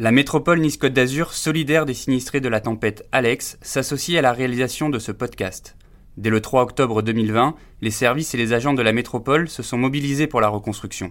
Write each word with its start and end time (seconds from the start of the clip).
La 0.00 0.12
métropole 0.12 0.60
Nice-Côte 0.60 0.92
d'Azur, 0.92 1.32
solidaire 1.32 1.84
des 1.84 1.92
sinistrés 1.92 2.40
de 2.40 2.48
la 2.48 2.60
tempête 2.60 3.08
Alex, 3.10 3.58
s'associe 3.62 4.16
à 4.16 4.22
la 4.22 4.32
réalisation 4.32 4.90
de 4.90 5.00
ce 5.00 5.10
podcast. 5.10 5.76
Dès 6.16 6.30
le 6.30 6.40
3 6.40 6.62
octobre 6.62 7.02
2020, 7.02 7.56
les 7.80 7.90
services 7.90 8.32
et 8.32 8.36
les 8.36 8.52
agents 8.52 8.74
de 8.74 8.82
la 8.82 8.92
métropole 8.92 9.48
se 9.48 9.64
sont 9.64 9.76
mobilisés 9.76 10.28
pour 10.28 10.40
la 10.40 10.46
reconstruction. 10.46 11.10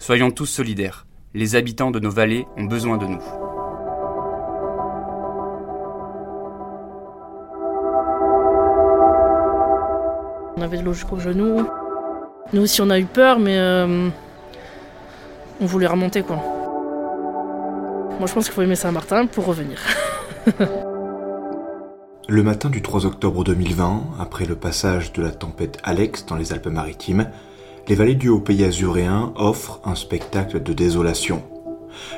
Soyons 0.00 0.32
tous 0.32 0.46
solidaires. 0.46 1.06
Les 1.34 1.54
habitants 1.54 1.92
de 1.92 2.00
nos 2.00 2.10
vallées 2.10 2.48
ont 2.56 2.64
besoin 2.64 2.96
de 2.98 3.06
nous. 3.06 3.22
On 10.56 10.62
avait 10.62 10.78
de 10.78 10.82
l'eau 10.82 10.94
jusqu'au 10.94 11.20
genou. 11.20 11.64
Nous 12.52 12.62
aussi 12.62 12.80
on 12.82 12.90
a 12.90 12.98
eu 12.98 13.04
peur 13.04 13.38
mais 13.38 13.56
euh, 13.56 14.08
on 15.60 15.66
voulait 15.66 15.86
remonter 15.86 16.24
quoi. 16.24 16.55
Moi, 18.18 18.26
je 18.26 18.32
pense 18.32 18.46
qu'il 18.46 18.54
faut 18.54 18.62
aimer 18.62 18.76
Saint-Martin 18.76 19.26
pour 19.26 19.44
revenir. 19.44 19.78
le 22.28 22.42
matin 22.42 22.70
du 22.70 22.80
3 22.80 23.04
octobre 23.04 23.44
2020, 23.44 24.04
après 24.18 24.46
le 24.46 24.56
passage 24.56 25.12
de 25.12 25.22
la 25.22 25.30
tempête 25.30 25.78
Alex 25.84 26.24
dans 26.24 26.36
les 26.36 26.54
Alpes-Maritimes, 26.54 27.28
les 27.88 27.94
vallées 27.94 28.14
du 28.14 28.30
Haut-Pays 28.30 28.64
azuréen 28.64 29.32
offrent 29.36 29.80
un 29.84 29.94
spectacle 29.94 30.62
de 30.62 30.72
désolation. 30.72 31.42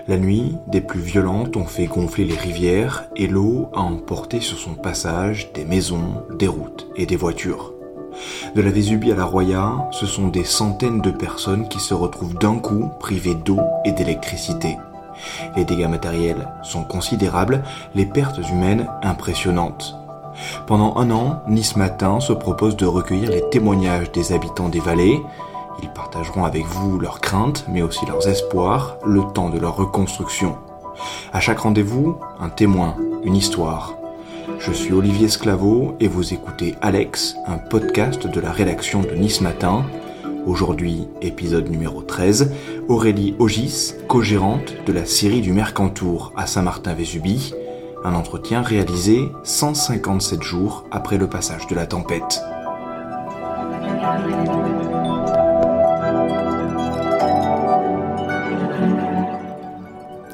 La 0.07 0.19
nuit, 0.19 0.55
des 0.69 0.81
plus 0.81 1.01
violentes 1.01 1.57
ont 1.57 1.67
fait 1.67 1.87
gonfler 1.87 2.25
les 2.25 2.37
rivières 2.37 3.09
et 3.17 3.27
l'eau 3.27 3.69
a 3.75 3.81
emporté 3.81 4.41
sur 4.41 4.59
son 4.59 4.75
passage 4.75 5.53
des 5.53 5.65
maisons, 5.65 6.23
des 6.39 6.49
routes 6.49 6.89
et 6.95 7.07
des 7.07 7.17
voitures. 7.17 7.75
De 8.55 8.63
la 8.63 8.71
Vésubie 8.71 9.13
à 9.13 9.17
la 9.17 9.25
Roya, 9.25 9.89
ce 9.91 10.07
sont 10.07 10.29
des 10.29 10.45
centaines 10.45 11.01
de 11.01 11.11
personnes 11.11 11.69
qui 11.69 11.81
se 11.81 11.95
retrouvent 11.95 12.39
d'un 12.39 12.59
coup 12.59 12.89
privées 13.01 13.35
d'eau 13.35 13.61
et 13.85 13.93
d'électricité. 13.93 14.77
Les 15.57 15.65
dégâts 15.65 15.89
matériels 15.89 16.49
sont 16.63 16.85
considérables, 16.85 17.63
les 17.95 18.07
pertes 18.07 18.39
humaines 18.51 18.87
impressionnantes. 19.03 19.97
Pendant 20.67 20.97
un 20.97 21.11
an, 21.11 21.43
Nice 21.49 21.77
Matin 21.77 22.21
se 22.21 22.33
propose 22.33 22.77
de 22.77 22.87
recueillir 22.87 23.31
les 23.31 23.49
témoignages 23.51 24.13
des 24.13 24.33
habitants 24.33 24.69
des 24.69 24.81
vallées. 24.81 25.21
Ils 25.83 25.91
partageront 25.91 26.45
avec 26.45 26.65
vous 26.67 26.99
leurs 26.99 27.21
craintes, 27.21 27.65
mais 27.69 27.83
aussi 27.83 28.07
leurs 28.07 28.27
espoirs, 28.29 28.97
le 29.05 29.23
temps 29.35 29.51
de 29.51 29.59
leur 29.59 29.77
reconstruction. 29.77 30.57
À 31.33 31.41
chaque 31.41 31.61
rendez-vous, 31.61 32.19
un 32.41 32.49
témoin, 32.49 32.97
une 33.25 33.37
histoire. 33.37 33.95
Je 34.59 34.73
suis 34.73 34.93
Olivier 34.93 35.29
Sclavo 35.29 35.95
et 36.01 36.09
vous 36.09 36.35
écoutez 36.35 36.75
Alex, 36.83 37.37
un 37.47 37.59
podcast 37.59 38.27
de 38.27 38.41
la 38.41 38.51
rédaction 38.51 39.03
de 39.03 39.15
Nice 39.15 39.41
Matin. 39.41 39.85
Aujourd'hui, 40.49 41.07
épisode 41.21 41.69
numéro 41.69 42.01
13, 42.01 42.53
Aurélie 42.89 43.35
Ogis, 43.39 43.93
co-gérante 44.09 44.73
de 44.87 44.95
la 44.95 45.05
série 45.05 45.43
du 45.43 45.53
Mercantour 45.53 46.33
à 46.37 46.47
Saint-Martin-Vésubie, 46.47 47.53
un 48.03 48.15
entretien 48.15 48.63
réalisé 48.63 49.29
157 49.45 50.43
jours 50.43 50.87
après 50.91 51.19
le 51.19 51.27
passage 51.27 51.67
de 51.67 51.75
la 51.75 51.87
tempête. 51.87 52.41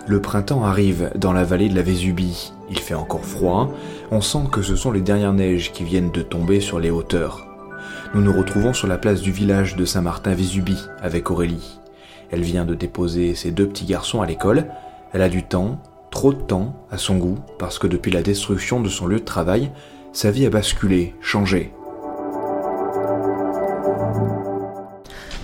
Le 0.06 0.20
printemps 0.20 0.62
arrive 0.62 1.10
dans 1.16 1.32
la 1.32 1.42
vallée 1.42 1.68
de 1.68 1.74
la 1.74 1.82
Vésubie. 1.82 2.52
Il 2.70 2.78
fait 2.78 2.94
encore 2.94 3.24
froid. 3.24 3.68
On 4.12 4.20
sent 4.20 4.44
que 4.52 4.62
ce 4.62 4.76
sont 4.76 4.92
les 4.92 5.00
dernières 5.00 5.32
neiges 5.32 5.72
qui 5.72 5.82
viennent 5.82 6.12
de 6.12 6.22
tomber 6.22 6.60
sur 6.60 6.78
les 6.78 6.90
hauteurs. 6.90 7.53
Nous 8.14 8.22
nous 8.22 8.32
retrouvons 8.32 8.72
sur 8.72 8.86
la 8.86 8.96
place 8.96 9.22
du 9.22 9.32
village 9.32 9.74
de 9.74 9.84
Saint-Martin-Vésubie 9.84 10.86
avec 11.02 11.32
Aurélie. 11.32 11.80
Elle 12.30 12.42
vient 12.42 12.64
de 12.64 12.76
déposer 12.76 13.34
ses 13.34 13.50
deux 13.50 13.66
petits 13.66 13.86
garçons 13.86 14.22
à 14.22 14.26
l'école. 14.26 14.66
Elle 15.12 15.20
a 15.20 15.28
du 15.28 15.42
temps, 15.42 15.82
trop 16.12 16.32
de 16.32 16.40
temps, 16.40 16.86
à 16.92 16.96
son 16.96 17.16
goût, 17.16 17.40
parce 17.58 17.80
que 17.80 17.88
depuis 17.88 18.12
la 18.12 18.22
destruction 18.22 18.80
de 18.80 18.88
son 18.88 19.08
lieu 19.08 19.18
de 19.18 19.24
travail, 19.24 19.72
sa 20.12 20.30
vie 20.30 20.46
a 20.46 20.50
basculé, 20.50 21.12
changé. 21.20 21.72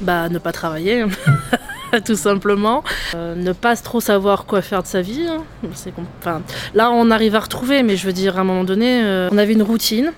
Bah, 0.00 0.28
ne 0.28 0.38
pas 0.38 0.52
travailler. 0.52 1.06
tout 2.04 2.14
simplement. 2.14 2.84
Euh, 3.16 3.34
ne 3.34 3.52
pas 3.52 3.74
trop 3.74 4.00
savoir 4.00 4.46
quoi 4.46 4.62
faire 4.62 4.84
de 4.84 4.86
sa 4.86 5.02
vie. 5.02 5.26
Hein. 5.28 6.42
Là, 6.74 6.92
on 6.92 7.10
arrive 7.10 7.34
à 7.34 7.40
retrouver, 7.40 7.82
mais 7.82 7.96
je 7.96 8.06
veux 8.06 8.12
dire, 8.12 8.38
à 8.38 8.42
un 8.42 8.44
moment 8.44 8.62
donné, 8.62 9.02
euh, 9.02 9.28
on 9.32 9.38
avait 9.38 9.54
une 9.54 9.62
routine. 9.64 10.12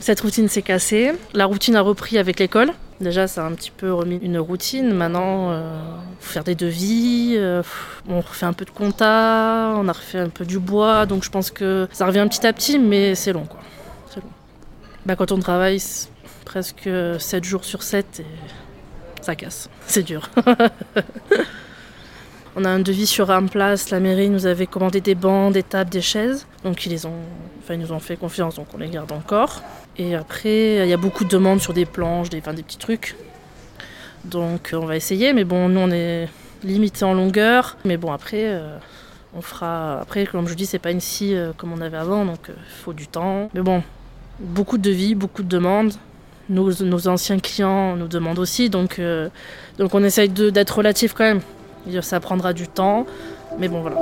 Cette 0.00 0.20
routine 0.20 0.48
s'est 0.48 0.62
cassée. 0.62 1.12
La 1.34 1.46
routine 1.46 1.76
a 1.76 1.80
repris 1.80 2.18
avec 2.18 2.38
l'école. 2.38 2.72
Déjà, 3.00 3.28
ça 3.28 3.44
a 3.44 3.48
un 3.48 3.52
petit 3.52 3.70
peu 3.70 3.92
remis 3.92 4.18
une 4.22 4.38
routine. 4.38 4.92
Maintenant, 4.92 5.50
euh, 5.50 5.62
faire 6.20 6.44
des 6.44 6.54
devis, 6.54 7.34
euh, 7.36 7.62
on 8.08 8.20
refait 8.20 8.46
un 8.46 8.52
peu 8.52 8.64
de 8.64 8.70
compta, 8.70 9.74
on 9.76 9.88
a 9.88 9.92
refait 9.92 10.18
un 10.18 10.28
peu 10.28 10.44
du 10.44 10.58
bois. 10.58 11.06
Donc, 11.06 11.24
je 11.24 11.30
pense 11.30 11.50
que 11.50 11.88
ça 11.92 12.06
revient 12.06 12.26
petit 12.28 12.46
à 12.46 12.52
petit, 12.52 12.78
mais 12.78 13.14
c'est 13.14 13.32
long, 13.32 13.44
quoi. 13.44 13.60
C'est 14.08 14.20
long. 14.20 14.30
Bah, 15.06 15.16
quand 15.16 15.32
on 15.32 15.38
travaille 15.38 15.82
presque 16.44 16.88
7 17.18 17.44
jours 17.44 17.64
sur 17.64 17.82
7, 17.82 18.20
et 18.20 18.26
ça 19.20 19.36
casse. 19.36 19.68
C'est 19.86 20.02
dur. 20.02 20.30
On 22.56 22.64
a 22.64 22.70
un 22.70 22.80
devis 22.80 23.06
sur 23.06 23.30
un 23.30 23.46
place, 23.46 23.90
la 23.90 24.00
mairie 24.00 24.30
nous 24.30 24.46
avait 24.46 24.66
commandé 24.66 25.00
des 25.00 25.14
bancs, 25.14 25.52
des 25.52 25.62
tables, 25.62 25.90
des 25.90 26.00
chaises. 26.00 26.44
Donc 26.64 26.86
ils, 26.86 26.88
les 26.88 27.06
ont, 27.06 27.12
enfin, 27.60 27.74
ils 27.74 27.80
nous 27.80 27.92
ont 27.92 28.00
fait 28.00 28.16
confiance, 28.16 28.56
donc 28.56 28.66
on 28.74 28.78
les 28.78 28.88
garde 28.88 29.12
encore. 29.12 29.62
Et 29.98 30.14
après, 30.14 30.76
il 30.76 30.88
y 30.88 30.92
a 30.92 30.96
beaucoup 30.96 31.24
de 31.24 31.28
demandes 31.28 31.60
sur 31.60 31.74
des 31.74 31.84
planches, 31.84 32.30
des, 32.30 32.40
petits 32.40 32.78
trucs. 32.78 33.16
Donc 34.24 34.70
on 34.72 34.86
va 34.86 34.96
essayer, 34.96 35.32
mais 35.32 35.44
bon, 35.44 35.68
nous 35.68 35.80
on 35.80 35.90
est 35.90 36.28
limité 36.62 37.04
en 37.04 37.14
longueur. 37.14 37.76
Mais 37.84 37.96
bon, 37.96 38.12
après, 38.12 38.44
euh, 38.44 38.76
on 39.34 39.42
fera. 39.42 40.00
Après, 40.00 40.24
comme 40.26 40.46
je 40.46 40.54
dis, 40.54 40.66
c'est 40.66 40.78
pas 40.78 40.92
une 40.92 41.00
scie 41.00 41.34
euh, 41.34 41.52
comme 41.56 41.72
on 41.72 41.80
avait 41.80 41.96
avant, 41.96 42.24
donc 42.24 42.38
il 42.48 42.52
euh, 42.52 42.56
faut 42.84 42.92
du 42.92 43.08
temps. 43.08 43.50
Mais 43.54 43.60
bon, 43.60 43.82
beaucoup 44.38 44.78
de 44.78 44.82
devis, 44.82 45.16
beaucoup 45.16 45.42
de 45.42 45.48
demandes. 45.48 45.94
Nos, 46.48 46.82
nos 46.82 47.08
anciens 47.08 47.38
clients 47.40 47.96
nous 47.96 48.08
demandent 48.08 48.38
aussi, 48.38 48.70
donc, 48.70 48.98
donc 49.76 49.94
on 49.94 50.02
essaye 50.02 50.30
d'être 50.30 50.78
relatif 50.78 51.12
quand 51.12 51.24
même. 51.24 51.40
Ça 52.00 52.20
prendra 52.20 52.54
du 52.54 52.66
temps, 52.66 53.04
mais 53.58 53.68
bon 53.68 53.82
voilà. 53.82 53.98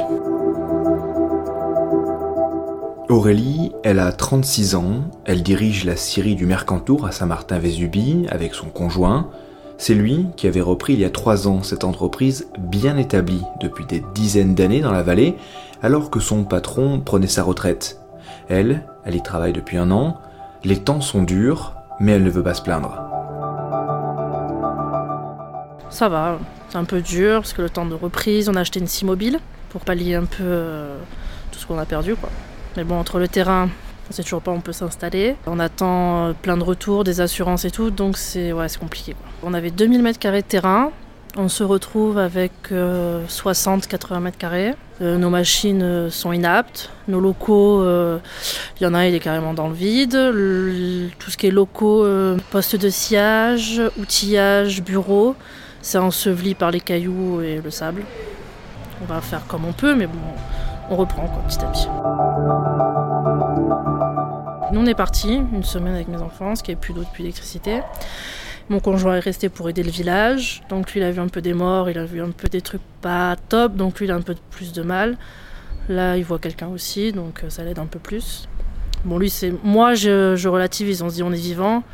Aurélie, 3.16 3.72
elle 3.82 3.98
a 3.98 4.12
36 4.12 4.74
ans, 4.74 5.04
elle 5.24 5.42
dirige 5.42 5.86
la 5.86 5.96
scierie 5.96 6.34
du 6.34 6.44
Mercantour 6.44 7.06
à 7.06 7.12
Saint-Martin-Vésubie 7.12 8.26
avec 8.28 8.52
son 8.52 8.66
conjoint. 8.66 9.30
C'est 9.78 9.94
lui 9.94 10.26
qui 10.36 10.46
avait 10.46 10.60
repris 10.60 10.92
il 10.92 10.98
y 10.98 11.04
a 11.06 11.08
3 11.08 11.48
ans 11.48 11.62
cette 11.62 11.84
entreprise 11.84 12.46
bien 12.58 12.98
établie 12.98 13.40
depuis 13.62 13.86
des 13.86 14.04
dizaines 14.14 14.54
d'années 14.54 14.82
dans 14.82 14.92
la 14.92 15.02
vallée, 15.02 15.34
alors 15.82 16.10
que 16.10 16.20
son 16.20 16.44
patron 16.44 17.00
prenait 17.00 17.26
sa 17.26 17.42
retraite. 17.42 18.02
Elle, 18.50 18.82
elle 19.06 19.14
y 19.14 19.22
travaille 19.22 19.54
depuis 19.54 19.78
un 19.78 19.90
an. 19.92 20.18
Les 20.62 20.76
temps 20.76 21.00
sont 21.00 21.22
durs, 21.22 21.72
mais 21.98 22.12
elle 22.12 22.22
ne 22.22 22.28
veut 22.28 22.42
pas 22.42 22.52
se 22.52 22.60
plaindre. 22.60 23.02
Ça 25.88 26.10
va, 26.10 26.38
c'est 26.68 26.76
un 26.76 26.84
peu 26.84 27.00
dur 27.00 27.36
parce 27.36 27.54
que 27.54 27.62
le 27.62 27.70
temps 27.70 27.86
de 27.86 27.94
reprise, 27.94 28.50
on 28.50 28.56
a 28.56 28.60
acheté 28.60 28.78
une 28.78 28.86
scie 28.86 29.06
mobile 29.06 29.38
pour 29.70 29.80
pallier 29.80 30.16
un 30.16 30.26
peu 30.26 30.42
euh, 30.42 30.98
tout 31.50 31.58
ce 31.58 31.66
qu'on 31.66 31.78
a 31.78 31.86
perdu. 31.86 32.14
Quoi. 32.14 32.28
Mais 32.76 32.84
bon, 32.84 32.98
entre 32.98 33.18
le 33.18 33.26
terrain, 33.26 33.70
on 34.10 34.12
sait 34.12 34.22
toujours 34.22 34.42
pas 34.42 34.50
où 34.50 34.54
on 34.54 34.60
peut 34.60 34.72
s'installer. 34.72 35.36
On 35.46 35.58
attend 35.58 36.26
euh, 36.26 36.32
plein 36.34 36.58
de 36.58 36.62
retours, 36.62 37.04
des 37.04 37.22
assurances 37.22 37.64
et 37.64 37.70
tout, 37.70 37.90
donc 37.90 38.18
c'est 38.18 38.52
ouais, 38.52 38.66
compliqué. 38.78 39.16
On 39.42 39.54
avait 39.54 39.70
2000 39.70 40.02
mètres 40.02 40.18
carrés 40.18 40.42
de 40.42 40.46
terrain. 40.46 40.92
On 41.38 41.48
se 41.48 41.64
retrouve 41.64 42.18
avec 42.18 42.52
60-80 42.70 42.72
euh, 42.72 44.20
mètres 44.20 44.38
carrés. 44.38 44.74
nos 45.00 45.28
machines 45.28 46.10
sont 46.10 46.32
inaptes. 46.32 46.90
Nos 47.08 47.20
locaux, 47.20 47.82
il 47.84 48.82
y 48.82 48.86
en 48.86 48.94
a, 48.94 49.06
il 49.06 49.14
est 49.14 49.20
carrément 49.20 49.52
dans 49.52 49.68
le 49.68 49.74
vide. 49.74 50.12
tout 51.18 51.30
ce 51.30 51.36
qui 51.36 51.46
est 51.46 51.50
locaux, 51.50 52.06
poste 52.50 52.76
de 52.76 52.88
sillage, 52.88 53.82
outillage, 53.98 54.82
bureau, 54.82 55.34
c'est 55.82 55.98
enseveli 55.98 56.54
par 56.54 56.70
les 56.70 56.80
cailloux 56.80 57.42
et 57.42 57.60
le 57.62 57.70
sable. 57.70 58.02
On 59.02 59.04
va 59.04 59.20
faire 59.20 59.46
comme 59.46 59.66
on 59.66 59.74
peut, 59.74 59.94
mais 59.94 60.06
bon, 60.06 60.18
on 60.90 60.96
reprend 60.96 61.26
quoi, 61.26 61.42
petit 61.48 61.64
à 61.64 61.68
petit. 61.68 61.88
Nous, 64.72 64.80
on 64.80 64.86
est 64.86 64.94
parti 64.94 65.34
une 65.34 65.62
semaine 65.62 65.94
avec 65.94 66.08
mes 66.08 66.20
enfants, 66.20 66.54
ce 66.54 66.62
qui 66.62 66.70
n'y 66.70 66.76
plus 66.76 66.92
d'eau, 66.92 67.02
plus 67.12 67.22
d'électricité. 67.22 67.80
Mon 68.68 68.80
conjoint 68.80 69.14
est 69.16 69.20
resté 69.20 69.48
pour 69.48 69.68
aider 69.68 69.82
le 69.82 69.90
village, 69.90 70.62
donc 70.68 70.92
lui 70.92 71.00
il 71.00 71.04
a 71.04 71.12
vu 71.12 71.20
un 71.20 71.28
peu 71.28 71.40
des 71.40 71.54
morts, 71.54 71.88
il 71.88 71.98
a 71.98 72.04
vu 72.04 72.20
un 72.20 72.30
peu 72.30 72.48
des 72.48 72.60
trucs 72.60 72.82
pas 73.00 73.36
top, 73.48 73.76
donc 73.76 74.00
lui 74.00 74.06
il 74.06 74.10
a 74.10 74.16
un 74.16 74.22
peu 74.22 74.34
plus 74.50 74.72
de 74.72 74.82
mal. 74.82 75.16
Là 75.88 76.16
il 76.16 76.24
voit 76.24 76.40
quelqu'un 76.40 76.66
aussi, 76.68 77.12
donc 77.12 77.44
euh, 77.44 77.50
ça 77.50 77.62
l'aide 77.62 77.78
un 77.78 77.86
peu 77.86 78.00
plus. 78.00 78.48
Bon 79.04 79.18
lui 79.18 79.30
c'est... 79.30 79.52
Moi 79.62 79.94
je, 79.94 80.34
je 80.34 80.48
relativise, 80.48 81.02
on 81.02 81.10
se 81.10 81.14
dit 81.14 81.22
on 81.22 81.32
est 81.32 81.36
vivant, 81.36 81.84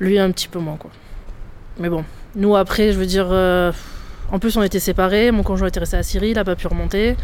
lui 0.00 0.18
un 0.18 0.30
petit 0.32 0.48
peu 0.48 0.58
moins 0.58 0.76
quoi. 0.76 0.90
Mais 1.78 1.88
bon, 1.88 2.04
nous, 2.34 2.56
après, 2.56 2.92
je 2.92 2.98
veux 2.98 3.06
dire, 3.06 3.28
euh, 3.30 3.72
en 4.32 4.38
plus, 4.38 4.56
on 4.56 4.62
était 4.62 4.80
séparés. 4.80 5.30
Mon 5.30 5.42
conjoint 5.42 5.68
était 5.68 5.80
resté 5.80 5.96
à 5.96 6.02
Syrie, 6.02 6.30
il 6.30 6.34
n'a 6.34 6.44
pas 6.44 6.56
pu 6.56 6.66
remonter. 6.66 7.16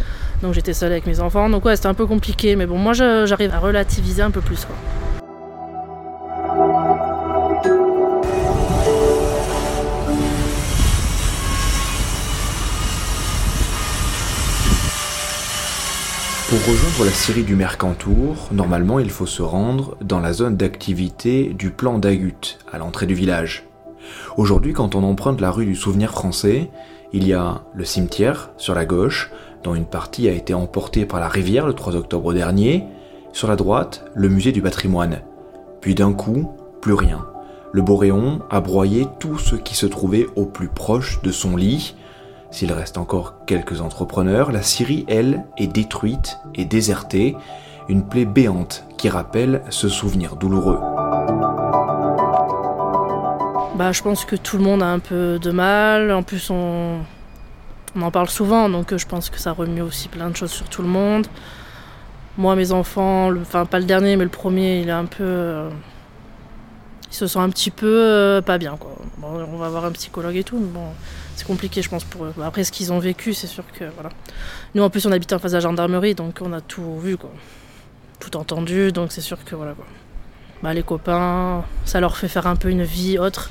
Donc, 0.42 0.54
j'étais 0.54 0.74
seule 0.74 0.92
avec 0.92 1.06
mes 1.06 1.20
enfants. 1.20 1.48
Donc, 1.48 1.64
ouais, 1.64 1.76
c'était 1.76 1.88
un 1.88 1.94
peu 1.94 2.06
compliqué. 2.06 2.56
Mais 2.56 2.66
bon, 2.66 2.78
moi, 2.78 2.92
j'arrive 2.92 3.52
à 3.54 3.58
relativiser 3.58 4.22
un 4.22 4.30
peu 4.30 4.40
plus. 4.40 4.66
Pour 16.48 16.60
rejoindre 16.60 17.04
la 17.04 17.10
Syrie 17.10 17.42
du 17.42 17.56
Mercantour, 17.56 18.48
normalement 18.52 19.00
il 19.00 19.10
faut 19.10 19.26
se 19.26 19.42
rendre 19.42 19.96
dans 20.00 20.20
la 20.20 20.32
zone 20.32 20.56
d'activité 20.56 21.52
du 21.52 21.70
plan 21.70 21.98
d'Agut, 21.98 22.58
à 22.72 22.78
l'entrée 22.78 23.06
du 23.06 23.14
village. 23.14 23.64
Aujourd'hui, 24.36 24.72
quand 24.72 24.94
on 24.94 25.02
emprunte 25.02 25.40
la 25.40 25.50
rue 25.50 25.66
du 25.66 25.74
Souvenir 25.74 26.12
français, 26.12 26.70
il 27.12 27.26
y 27.26 27.32
a 27.32 27.62
le 27.74 27.84
cimetière 27.84 28.50
sur 28.56 28.74
la 28.74 28.84
gauche, 28.84 29.30
dont 29.62 29.74
une 29.74 29.86
partie 29.86 30.28
a 30.28 30.32
été 30.32 30.54
emportée 30.54 31.06
par 31.06 31.20
la 31.20 31.28
rivière 31.28 31.66
le 31.66 31.72
3 31.72 31.96
octobre 31.96 32.32
dernier, 32.32 32.84
sur 33.32 33.48
la 33.48 33.56
droite, 33.56 34.04
le 34.14 34.28
musée 34.28 34.52
du 34.52 34.62
patrimoine. 34.62 35.20
Puis 35.80 35.94
d'un 35.94 36.12
coup, 36.12 36.52
plus 36.80 36.94
rien. 36.94 37.26
Le 37.72 37.82
Boréon 37.82 38.40
a 38.48 38.60
broyé 38.60 39.06
tout 39.18 39.38
ce 39.38 39.56
qui 39.56 39.74
se 39.74 39.86
trouvait 39.86 40.26
au 40.36 40.46
plus 40.46 40.68
proche 40.68 41.20
de 41.22 41.30
son 41.30 41.56
lit. 41.56 41.94
S'il 42.50 42.72
reste 42.72 42.96
encore 42.96 43.44
quelques 43.44 43.80
entrepreneurs, 43.80 44.52
la 44.52 44.62
Syrie, 44.62 45.04
elle, 45.08 45.44
est 45.58 45.66
détruite 45.66 46.38
et 46.54 46.64
désertée, 46.64 47.36
une 47.88 48.04
plaie 48.04 48.24
béante 48.24 48.84
qui 48.96 49.08
rappelle 49.08 49.62
ce 49.68 49.88
souvenir 49.88 50.36
douloureux. 50.36 50.78
Bah, 53.76 53.92
je 53.92 54.02
pense 54.02 54.24
que 54.24 54.36
tout 54.36 54.56
le 54.56 54.64
monde 54.64 54.82
a 54.82 54.86
un 54.86 54.98
peu 54.98 55.38
de 55.38 55.50
mal. 55.50 56.10
En 56.12 56.22
plus, 56.22 56.50
on, 56.50 56.98
on 57.94 58.02
en 58.02 58.10
parle 58.10 58.28
souvent, 58.28 58.68
donc 58.68 58.92
euh, 58.92 58.98
je 58.98 59.06
pense 59.06 59.28
que 59.28 59.38
ça 59.38 59.52
remue 59.52 59.82
aussi 59.82 60.08
plein 60.08 60.30
de 60.30 60.36
choses 60.36 60.50
sur 60.50 60.68
tout 60.68 60.82
le 60.82 60.88
monde. 60.88 61.26
Moi, 62.38 62.54
mes 62.56 62.72
enfants, 62.72 63.28
le- 63.30 63.40
enfin 63.40 63.66
pas 63.66 63.78
le 63.78 63.84
dernier, 63.84 64.16
mais 64.16 64.24
le 64.24 64.30
premier, 64.30 64.80
il 64.80 64.88
est 64.88 64.92
un 64.92 65.04
peu. 65.06 65.24
euh, 65.24 65.70
il 67.10 67.14
se 67.14 67.26
sent 67.26 67.38
un 67.38 67.48
petit 67.50 67.70
peu 67.70 67.86
euh, 67.86 68.40
pas 68.42 68.58
bien, 68.58 68.76
quoi. 68.76 68.92
Bon, 69.18 69.28
on 69.52 69.56
va 69.58 69.68
voir 69.68 69.84
un 69.84 69.92
psychologue 69.92 70.36
et 70.36 70.44
tout, 70.44 70.58
mais 70.58 70.68
bon, 70.68 70.86
c'est 71.34 71.46
compliqué, 71.46 71.80
je 71.82 71.88
pense, 71.88 72.04
pour 72.04 72.24
eux. 72.24 72.32
Bah, 72.36 72.46
Après, 72.46 72.64
ce 72.64 72.72
qu'ils 72.72 72.92
ont 72.92 72.98
vécu, 72.98 73.34
c'est 73.34 73.46
sûr 73.46 73.64
que. 73.78 73.84
Voilà. 73.94 74.10
Nous, 74.74 74.82
en 74.82 74.90
plus, 74.90 75.06
on 75.06 75.12
habite 75.12 75.32
en 75.34 75.38
face 75.38 75.52
de 75.52 75.56
la 75.56 75.60
gendarmerie, 75.60 76.14
donc 76.14 76.38
on 76.42 76.52
a 76.54 76.60
tout 76.62 76.98
vu, 76.98 77.16
quoi. 77.18 77.30
Tout 78.20 78.36
entendu, 78.38 78.92
donc 78.92 79.12
c'est 79.12 79.20
sûr 79.20 79.42
que 79.44 79.54
voilà, 79.54 79.72
quoi. 79.72 79.84
Bah, 80.62 80.72
les 80.74 80.82
copains, 80.82 81.64
ça 81.84 82.00
leur 82.00 82.16
fait 82.16 82.28
faire 82.28 82.46
un 82.46 82.56
peu 82.56 82.70
une 82.70 82.82
vie 82.82 83.18
autre. 83.18 83.50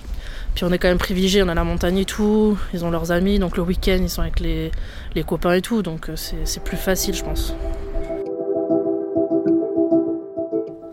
Puis 0.55 0.63
on 0.63 0.71
est 0.71 0.77
quand 0.77 0.87
même 0.87 0.97
privilégiés, 0.97 1.43
on 1.43 1.49
a 1.49 1.53
la 1.53 1.65
montagne 1.65 1.97
et 1.97 2.05
tout, 2.05 2.57
ils 2.73 2.85
ont 2.85 2.89
leurs 2.89 3.11
amis, 3.11 3.39
donc 3.39 3.57
le 3.57 3.63
week-end 3.63 3.97
ils 4.01 4.09
sont 4.09 4.21
avec 4.21 4.39
les, 4.39 4.71
les 5.13 5.23
copains 5.23 5.53
et 5.53 5.61
tout, 5.61 5.81
donc 5.81 6.09
euh, 6.09 6.15
c'est 6.15 6.63
plus 6.63 6.77
facile 6.77 7.13
je 7.13 7.23
pense. 7.23 7.53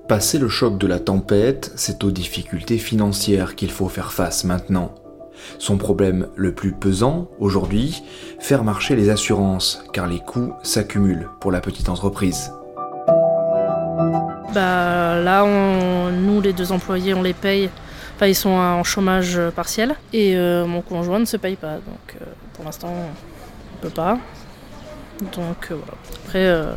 Passé 0.08 0.38
le 0.38 0.48
choc 0.48 0.78
de 0.78 0.86
la 0.88 0.98
tempête, 0.98 1.72
c'est 1.76 2.02
aux 2.04 2.10
difficultés 2.10 2.76
financières 2.78 3.54
qu'il 3.54 3.70
faut 3.70 3.88
faire 3.88 4.12
face 4.12 4.44
maintenant. 4.44 4.94
Son 5.58 5.78
problème 5.78 6.26
le 6.36 6.52
plus 6.54 6.72
pesant, 6.72 7.28
aujourd'hui, 7.38 8.02
faire 8.38 8.64
marcher 8.64 8.94
les 8.96 9.10
assurances, 9.10 9.82
car 9.92 10.06
les 10.06 10.18
coûts 10.18 10.52
s'accumulent 10.62 11.28
pour 11.40 11.50
la 11.52 11.60
petite 11.60 11.88
entreprise. 11.88 12.52
Bah 14.54 15.18
là, 15.20 15.44
on- 15.46 16.10
nous 16.10 16.40
les 16.42 16.52
deux 16.52 16.72
employés, 16.72 17.14
on 17.14 17.22
les 17.22 17.32
paye, 17.32 17.70
ils 18.28 18.34
sont 18.34 18.50
en 18.50 18.84
chômage 18.84 19.36
euh, 19.36 19.50
partiel, 19.50 19.96
et 20.12 20.36
euh, 20.36 20.66
mon 20.66 20.82
conjoint 20.82 21.18
ne 21.18 21.24
se 21.24 21.36
paye 21.36 21.56
pas, 21.56 21.74
donc 21.74 22.16
euh, 22.20 22.24
pour 22.54 22.64
l'instant 22.64 22.92
on 22.92 23.82
peut 23.82 23.90
pas. 23.90 24.18
Donc 25.34 25.68
voilà. 25.68 25.92
Après, 26.24 26.74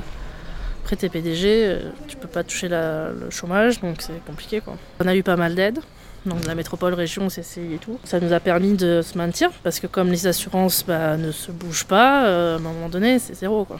après 0.84 0.96
t'es 0.96 1.10
PDG, 1.10 1.80
tu 2.08 2.16
peux 2.16 2.28
pas 2.28 2.44
toucher 2.44 2.68
le 2.70 3.30
chômage, 3.32 3.82
donc 3.82 4.02
c'est 4.02 4.24
compliqué 4.26 4.62
quoi. 4.62 4.76
On 5.04 5.08
a 5.08 5.16
eu 5.16 5.24
pas 5.24 5.36
mal 5.36 5.56
d'aides. 5.56 5.80
Donc 6.26 6.46
la 6.46 6.56
métropole, 6.56 6.96
région, 6.96 7.28
CCI 7.28 7.76
et 7.76 7.78
tout. 7.78 8.00
Ça 8.04 8.20
nous 8.20 8.34
a 8.34 8.40
permis 8.40 8.74
de 8.74 9.04
se 9.04 9.16
maintenir 9.18 9.52
parce 9.64 9.80
que 9.80 9.88
comme 9.88 10.10
les 10.10 10.26
assurances 10.26 10.84
bah, 10.86 11.18
ne 11.18 11.32
se 11.32 11.52
bougent 11.52 11.86
pas, 11.86 12.22
à 12.22 12.56
un 12.56 12.60
moment 12.60 12.90
donné 12.90 13.20
c'est 13.20 13.36
zéro 13.36 13.66
quoi. 13.66 13.80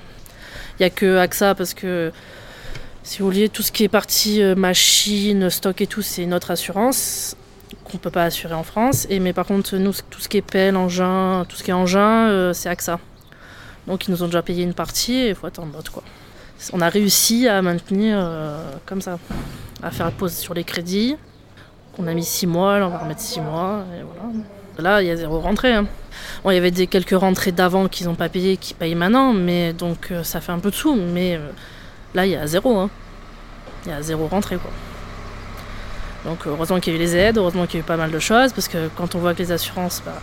Il 0.80 0.84
y 0.84 0.86
a 0.86 0.90
que 0.90 1.18
AXA 1.18 1.54
parce 1.56 1.74
que 1.74 2.12
si 3.04 3.20
vous 3.20 3.26
voulez, 3.26 3.50
tout 3.50 3.62
ce 3.62 3.72
qui 3.72 3.84
est 3.84 3.90
partie 3.90 4.42
machine, 4.56 5.50
stock 5.52 5.80
et 5.82 5.88
tout, 5.88 6.02
c'est 6.02 6.26
notre 6.26 6.50
assurance 6.50 7.36
qu'on 7.84 7.98
peut 7.98 8.10
pas 8.10 8.24
assurer 8.26 8.54
en 8.54 8.64
France. 8.64 9.08
Et 9.10 9.20
mais 9.20 9.34
par 9.34 9.46
contre, 9.46 9.76
nous, 9.78 9.94
tout 10.10 10.20
ce 10.20 10.28
qui 10.30 10.38
est 10.38 10.42
pelle, 10.42 10.76
engin, 10.76 11.46
tout 11.48 11.56
ce 11.56 11.64
qui 11.64 11.72
est 11.72 11.74
engin, 11.74 12.30
euh, 12.30 12.54
c'est 12.54 12.70
AXA. 12.70 13.00
Donc 13.88 14.08
ils 14.08 14.12
nous 14.12 14.24
ont 14.24 14.28
déjà 14.28 14.42
payé 14.42 14.64
une 14.64 14.74
partie 14.74 15.14
et 15.14 15.30
il 15.30 15.36
faut 15.36 15.48
attendre 15.48 15.72
l'autre 15.74 15.92
quoi. 15.92 16.04
On 16.74 16.82
a 16.82 16.90
réussi 16.90 17.48
à 17.48 17.62
maintenir 17.62 18.18
euh, 18.20 18.72
comme 18.86 19.02
ça, 19.02 19.20
à 19.84 19.92
faire 19.92 20.12
pause 20.12 20.34
sur 20.34 20.54
les 20.54 20.64
crédits. 20.64 21.18
On 21.98 22.08
a 22.08 22.14
mis 22.14 22.24
six 22.26 22.48
mois, 22.48 22.80
là 22.80 22.88
on 22.88 22.90
va 22.90 22.98
remettre 23.00 23.22
six 23.22 23.40
mois 23.42 23.86
et 23.98 24.02
voilà. 24.04 24.34
Là 24.80 25.02
il 25.02 25.08
y 25.08 25.12
a 25.12 25.16
zéro 25.16 25.40
rentrée. 25.40 25.74
hein. 25.74 25.86
Bon, 26.44 26.52
il 26.52 26.56
y 26.56 26.58
avait 26.58 26.72
des 26.72 26.88
quelques 26.88 27.18
rentrées 27.18 27.52
d'avant 27.52 27.88
qu'ils 27.88 28.08
n'ont 28.08 28.16
pas 28.16 28.30
payé, 28.30 28.58
qui 28.58 28.74
payent 28.74 28.96
maintenant, 28.96 29.34
mais 29.34 29.74
donc 29.74 30.10
euh, 30.12 30.24
ça 30.24 30.42
fait 30.42 30.52
un 30.52 30.60
peu 30.60 30.72
de 30.72 30.76
sous, 30.76 30.96
mais 30.96 31.36
euh, 31.36 31.52
Là, 32.16 32.26
il 32.26 32.32
y 32.32 32.36
a 32.36 32.48
zéro. 32.48 32.78
Hein. 32.78 32.90
Il 33.86 33.92
y 33.92 33.94
a 33.94 34.02
zéro 34.02 34.28
rentrée, 34.28 34.56
quoi. 34.56 34.72
Donc, 36.26 36.40
heureusement 36.48 36.80
qu'il 36.80 36.94
y 36.94 36.96
a 36.96 37.00
eu 37.00 37.02
les 37.02 37.16
aides, 37.16 37.38
heureusement 37.38 37.66
qu'il 37.68 37.76
y 37.76 37.78
a 37.78 37.82
eu 37.82 37.88
pas 37.88 37.98
mal 37.98 38.12
de 38.12 38.20
choses, 38.20 38.52
parce 38.52 38.68
que 38.68 38.90
quand 38.96 39.14
on 39.16 39.20
voit 39.20 39.34
que 39.34 39.40
les 39.40 39.52
assurances, 39.52 40.02
bah, 40.06 40.14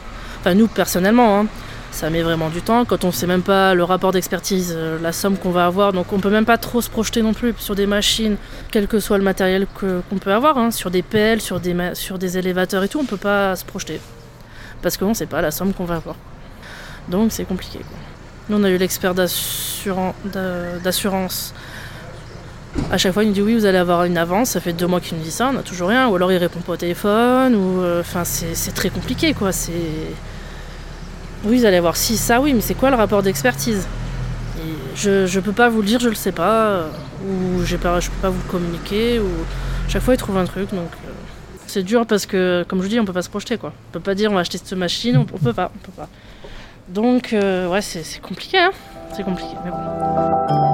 enfin, 0.40 0.54
nous, 0.54 0.66
personnellement, 0.66 1.38
hein, 1.40 1.46
ça 1.93 2.10
met 2.10 2.22
vraiment 2.22 2.49
du 2.49 2.60
temps. 2.62 2.84
Quand 2.84 3.04
on 3.04 3.12
sait 3.12 3.26
même 3.26 3.43
pas 3.43 3.75
le 3.75 3.84
rapport 3.84 4.10
d'expertise, 4.12 4.75
euh, 4.76 4.99
la 5.00 5.12
somme 5.12 5.37
qu'on 5.37 5.50
va 5.50 5.66
avoir, 5.66 5.93
donc 5.93 6.12
on 6.12 6.19
peut 6.19 6.31
même 6.31 6.44
pas 6.46 6.58
trop 6.58 6.81
se 6.81 6.90
projeter 6.90 7.22
non 7.22 7.34
plus 7.34 7.54
sur 7.58 7.75
des 7.75 7.87
machines, 7.87 8.37
quel 8.72 8.88
que 8.88 8.99
soit 8.99 9.19
le 9.19 9.25
matériel 9.25 9.66
que- 9.78 10.00
qu'on 10.10 10.19
peut 10.19 10.32
avoir, 10.32 10.58
hein, 10.58 10.70
sur 10.70 10.90
des 10.90 11.02
pelles, 11.02 11.40
sur 11.40 11.60
des, 11.60 11.76
sur 11.94 12.19
des 12.19 12.37
élévateurs 12.38 12.82
et 12.82 12.88
tout, 12.88 12.98
on 12.98 13.05
peut 13.05 13.16
pas 13.16 13.55
se 13.56 13.64
projeter. 13.64 14.00
Parce 14.81 14.96
qu'on 14.96 15.14
sait 15.14 15.26
pas 15.26 15.40
la 15.40 15.50
somme 15.52 15.72
qu'on 15.72 15.84
va 15.84 15.96
avoir. 15.96 16.16
Donc, 17.08 17.31
c'est 17.31 17.44
compliqué. 17.44 17.78
Nous, 18.48 18.58
on 18.58 18.64
a 18.64 18.70
eu 18.70 18.76
l'expert 18.78 19.14
d'assuran- 19.14 20.14
d'a- 20.25 20.78
d'assurance 20.82 21.55
à 22.90 22.98
chaque 22.98 23.12
fois, 23.12 23.22
il 23.22 23.28
nous 23.28 23.34
dit 23.34 23.42
oui, 23.42 23.54
vous 23.54 23.66
allez 23.66 23.78
avoir 23.78 24.04
une 24.04 24.16
avance. 24.19 24.50
Ça 24.50 24.60
fait 24.60 24.72
deux 24.72 24.86
mois 24.86 25.00
qu'il 25.00 25.16
nous 25.19 25.24
dit 25.24 25.30
ça, 25.30 25.48
on 25.48 25.52
n'a 25.52 25.62
toujours 25.62 25.88
rien. 25.88 26.08
Ou 26.08 26.16
alors 26.16 26.32
il 26.32 26.38
répond 26.38 26.60
pas 26.60 26.72
au 26.72 26.76
téléphone. 26.76 27.54
Ou 27.54 27.82
euh, 27.82 28.00
enfin, 28.00 28.24
c'est 28.24 28.74
très 28.74 28.90
compliqué, 28.90 29.34
quoi. 29.34 29.52
C'est 29.52 29.72
oui, 31.44 31.58
vous 31.58 31.64
allez 31.64 31.78
avoir 31.78 31.96
ça, 31.96 32.40
oui, 32.40 32.54
mais 32.54 32.60
c'est 32.60 32.74
quoi 32.74 32.90
le 32.90 32.96
rapport 32.96 33.22
d'expertise? 33.22 33.86
Je 34.94 35.26
je 35.26 35.40
peux 35.40 35.52
pas 35.52 35.69
vous 35.69 35.80
le 35.80 35.86
dire, 35.86 36.00
je 36.00 36.08
le 36.08 36.14
sais 36.14 36.32
pas. 36.32 36.86
Ou 37.26 37.64
j'ai 37.64 37.78
pas, 37.78 38.00
je 38.00 38.10
peux 38.10 38.20
pas 38.22 38.30
vous 38.30 38.42
communiquer. 38.48 39.19
Ou 39.19 39.28
chaque 39.88 40.02
fois, 40.02 40.14
il 40.14 40.19
trouve 40.19 40.36
un 40.36 40.44
truc, 40.44 40.70
donc. 40.70 40.90
euh, 41.06 41.10
c'est 41.66 41.82
dur 41.82 42.04
parce 42.06 42.26
que, 42.26 42.66
comme 42.69 42.82
je 42.82 42.88
dis, 42.88 43.00
on 43.00 43.06
peut 43.06 43.14
pas 43.14 43.22
se 43.22 43.30
projeter 43.30 43.56
quoi. 43.56 43.72
On 43.88 43.92
peut 43.92 44.00
pas 44.00 44.14
dire 44.14 44.30
on 44.30 44.34
va 44.34 44.40
acheter 44.40 44.58
cette 44.58 44.74
machine, 44.74 45.16
on, 45.16 45.20
on 45.22 45.38
peut 45.38 45.54
pas, 45.54 45.72
on 45.74 45.78
peut 45.78 45.92
pas. 45.96 46.08
Donc 46.88 47.32
euh, 47.32 47.66
ouais, 47.69 47.80
c'est 47.80 48.20
compliqué, 48.20 48.58
hein. 48.58 48.72
C'est 49.16 49.22
compliqué, 49.22 49.54
mais 49.64 49.70
bon. 49.70 50.71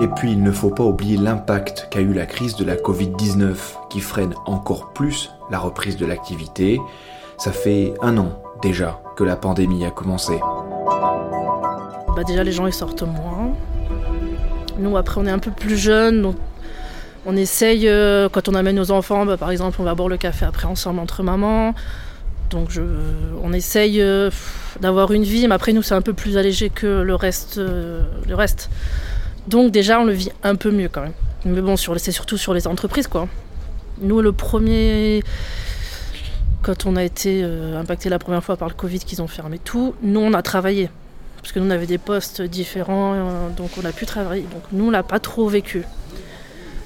Et 0.00 0.06
puis 0.06 0.30
il 0.30 0.42
ne 0.44 0.52
faut 0.52 0.70
pas 0.70 0.84
oublier 0.84 1.16
l'impact 1.16 1.88
qu'a 1.90 2.00
eu 2.00 2.12
la 2.12 2.24
crise 2.24 2.54
de 2.54 2.64
la 2.64 2.76
Covid-19 2.76 3.56
qui 3.90 3.98
freine 3.98 4.32
encore 4.46 4.92
plus 4.92 5.30
la 5.50 5.58
reprise 5.58 5.96
de 5.96 6.06
l'activité. 6.06 6.80
Ça 7.36 7.50
fait 7.50 7.94
un 8.00 8.16
an 8.16 8.40
déjà 8.62 9.00
que 9.16 9.24
la 9.24 9.34
pandémie 9.34 9.84
a 9.84 9.90
commencé. 9.90 10.38
Bah 12.14 12.22
déjà 12.24 12.44
les 12.44 12.52
gens 12.52 12.68
ils 12.68 12.72
sortent 12.72 13.02
moins. 13.02 13.56
Nous 14.78 14.96
après 14.96 15.20
on 15.20 15.26
est 15.26 15.32
un 15.32 15.40
peu 15.40 15.50
plus 15.50 15.76
jeunes 15.76 16.22
donc 16.22 16.36
on 17.26 17.36
essaye 17.36 17.88
euh, 17.88 18.28
quand 18.28 18.48
on 18.48 18.54
amène 18.54 18.76
nos 18.76 18.92
enfants 18.92 19.26
bah, 19.26 19.36
par 19.36 19.50
exemple 19.50 19.78
on 19.80 19.84
va 19.84 19.96
boire 19.96 20.08
le 20.08 20.16
café 20.16 20.44
après 20.44 20.66
ensemble 20.68 21.00
entre 21.00 21.24
mamans. 21.24 21.74
Donc 22.50 22.70
on 23.42 23.52
essaye 23.52 24.00
euh, 24.00 24.30
d'avoir 24.80 25.10
une 25.10 25.24
vie 25.24 25.48
mais 25.48 25.54
après 25.56 25.72
nous 25.72 25.82
c'est 25.82 25.96
un 25.96 26.02
peu 26.02 26.12
plus 26.12 26.36
allégé 26.36 26.70
que 26.70 26.86
le 27.02 27.16
reste, 27.16 27.58
euh, 27.58 28.04
le 28.28 28.36
reste. 28.36 28.70
Donc 29.48 29.72
déjà 29.72 29.98
on 30.00 30.04
le 30.04 30.12
vit 30.12 30.30
un 30.42 30.56
peu 30.56 30.70
mieux 30.70 30.88
quand 30.88 31.02
même. 31.02 31.14
Mais 31.44 31.60
bon 31.60 31.76
c'est 31.76 32.12
surtout 32.12 32.36
sur 32.36 32.54
les 32.54 32.66
entreprises 32.66 33.08
quoi. 33.08 33.28
Nous 34.00 34.20
le 34.20 34.32
premier 34.32 35.22
quand 36.62 36.86
on 36.86 36.96
a 36.96 37.04
été 37.04 37.42
euh, 37.42 37.80
impacté 37.80 38.08
la 38.08 38.18
première 38.18 38.44
fois 38.44 38.56
par 38.56 38.68
le 38.68 38.74
Covid 38.74 38.98
qu'ils 38.98 39.22
ont 39.22 39.28
fermé 39.28 39.58
tout, 39.58 39.94
nous 40.02 40.20
on 40.20 40.34
a 40.34 40.42
travaillé 40.42 40.90
parce 41.40 41.52
que 41.52 41.60
nous 41.60 41.66
on 41.66 41.70
avait 41.70 41.86
des 41.86 41.98
postes 41.98 42.42
différents, 42.42 43.14
euh, 43.14 43.48
donc 43.56 43.70
on 43.80 43.84
a 43.86 43.92
pu 43.92 44.04
travailler. 44.04 44.42
Donc 44.42 44.62
nous 44.72 44.88
on 44.88 44.90
l'a 44.90 45.02
pas 45.02 45.18
trop 45.18 45.48
vécu. 45.48 45.82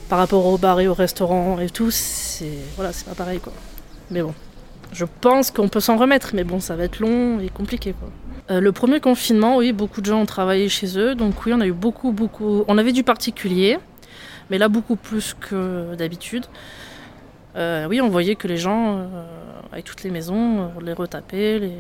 Par 0.08 0.18
rapport 0.18 0.46
au 0.46 0.58
bar 0.58 0.78
et 0.78 0.86
au 0.86 0.94
restaurant 0.94 1.58
et 1.58 1.70
tout, 1.70 1.90
c'est 1.90 2.58
voilà, 2.76 2.92
c'est 2.92 3.06
pas 3.06 3.14
pareil 3.14 3.40
quoi. 3.40 3.52
Mais 4.10 4.22
bon, 4.22 4.34
je 4.92 5.04
pense 5.20 5.50
qu'on 5.50 5.68
peut 5.68 5.80
s'en 5.80 5.96
remettre, 5.96 6.30
mais 6.34 6.44
bon, 6.44 6.60
ça 6.60 6.76
va 6.76 6.84
être 6.84 7.00
long 7.00 7.40
et 7.40 7.48
compliqué 7.48 7.94
quoi. 7.98 8.10
Euh, 8.50 8.60
le 8.60 8.72
premier 8.72 9.00
confinement, 9.00 9.56
oui, 9.56 9.72
beaucoup 9.72 10.00
de 10.00 10.06
gens 10.06 10.20
ont 10.20 10.26
travaillé 10.26 10.68
chez 10.68 10.98
eux, 10.98 11.14
donc 11.14 11.46
oui, 11.46 11.52
on 11.54 11.60
a 11.60 11.66
eu 11.66 11.72
beaucoup, 11.72 12.12
beaucoup. 12.12 12.64
On 12.68 12.76
avait 12.76 12.92
du 12.92 13.04
particulier, 13.04 13.78
mais 14.50 14.58
là 14.58 14.68
beaucoup 14.68 14.96
plus 14.96 15.34
que 15.38 15.94
d'habitude. 15.94 16.46
Euh, 17.56 17.86
oui, 17.88 18.00
on 18.00 18.08
voyait 18.08 18.34
que 18.34 18.48
les 18.48 18.56
gens, 18.56 18.98
euh, 18.98 19.04
avec 19.72 19.84
toutes 19.84 20.02
les 20.02 20.10
maisons, 20.10 20.70
les 20.84 20.92
retapaient, 20.92 21.58
les, 21.58 21.76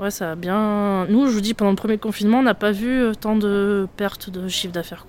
Ouais, 0.00 0.10
ça 0.10 0.32
a 0.32 0.34
bien. 0.34 1.06
Nous, 1.08 1.28
je 1.28 1.32
vous 1.32 1.40
dis, 1.40 1.54
pendant 1.54 1.70
le 1.70 1.76
premier 1.76 1.98
confinement, 1.98 2.40
on 2.40 2.42
n'a 2.42 2.54
pas 2.54 2.72
vu 2.72 3.12
tant 3.20 3.36
de 3.36 3.86
pertes 3.96 4.28
de 4.28 4.48
chiffre 4.48 4.72
d'affaires. 4.72 5.06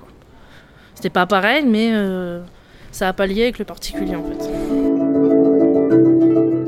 C'était 0.94 1.10
pas 1.10 1.26
pareil, 1.26 1.66
mais 1.66 1.92
ça 2.92 3.10
a 3.10 3.14
pas 3.14 3.26
lié 3.26 3.42
avec 3.42 3.58
le 3.58 3.66
particulier 3.66 4.16
en 4.16 4.24
fait. 4.24 4.50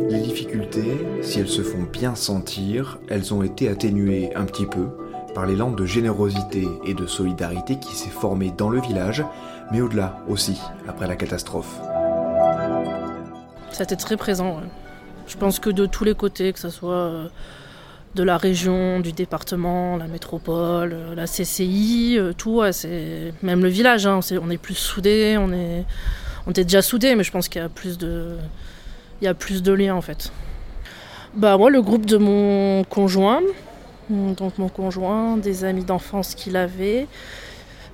Les 0.09 0.19
difficultés, 0.19 1.06
si 1.27 1.41
elles 1.41 1.49
se 1.49 1.61
font 1.61 1.83
bien 1.83 2.15
sentir, 2.15 2.99
elles 3.09 3.33
ont 3.33 3.43
été 3.43 3.67
atténuées 3.67 4.33
un 4.35 4.45
petit 4.45 4.65
peu 4.65 4.87
par 5.35 5.45
l'élan 5.45 5.71
de 5.71 5.85
générosité 5.85 6.65
et 6.85 6.93
de 6.93 7.05
solidarité 7.05 7.77
qui 7.79 7.95
s'est 7.95 8.09
formé 8.09 8.53
dans 8.57 8.69
le 8.69 8.79
village, 8.79 9.25
mais 9.71 9.81
au-delà 9.81 10.23
aussi, 10.29 10.57
après 10.87 11.05
la 11.05 11.17
catastrophe. 11.17 11.79
Ça 13.71 13.81
a 13.81 13.83
été 13.83 13.97
très 13.97 14.15
présent. 14.15 14.61
Je 15.27 15.35
pense 15.35 15.59
que 15.59 15.69
de 15.69 15.85
tous 15.85 16.05
les 16.05 16.15
côtés, 16.15 16.53
que 16.53 16.59
ce 16.59 16.69
soit 16.69 16.93
euh, 16.93 17.27
de 18.15 18.23
la 18.23 18.37
région, 18.37 19.01
du 19.01 19.11
département, 19.11 19.97
la 19.97 20.07
métropole, 20.07 20.93
euh, 20.93 21.13
la 21.13 21.25
CCI, 21.25 22.15
euh, 22.17 22.31
tout, 22.31 22.61
c'est 22.71 23.33
même 23.43 23.63
le 23.63 23.69
village. 23.69 24.07
Hein, 24.07 24.21
on 24.41 24.49
est 24.49 24.57
plus 24.57 24.75
soudés, 24.75 25.35
on 25.37 25.51
est, 25.51 25.83
on 26.47 26.51
était 26.51 26.63
déjà 26.63 26.81
soudés, 26.81 27.15
mais 27.15 27.25
je 27.25 27.31
pense 27.31 27.49
qu'il 27.49 27.61
y 27.61 27.65
a 27.65 27.69
plus 27.69 27.97
de, 27.97 28.37
il 29.21 29.25
y 29.25 29.27
a 29.27 29.33
plus 29.33 29.61
de 29.61 29.73
liens 29.73 29.95
en 29.95 30.01
fait. 30.01 30.31
Bah 31.37 31.55
moi, 31.55 31.69
le 31.69 31.83
groupe 31.83 32.07
de 32.07 32.17
mon 32.17 32.83
conjoint, 32.83 33.43
donc 34.09 34.57
mon 34.57 34.69
conjoint, 34.69 35.37
des 35.37 35.65
amis 35.65 35.83
d'enfance 35.83 36.33
qu'il 36.33 36.57
avait. 36.57 37.05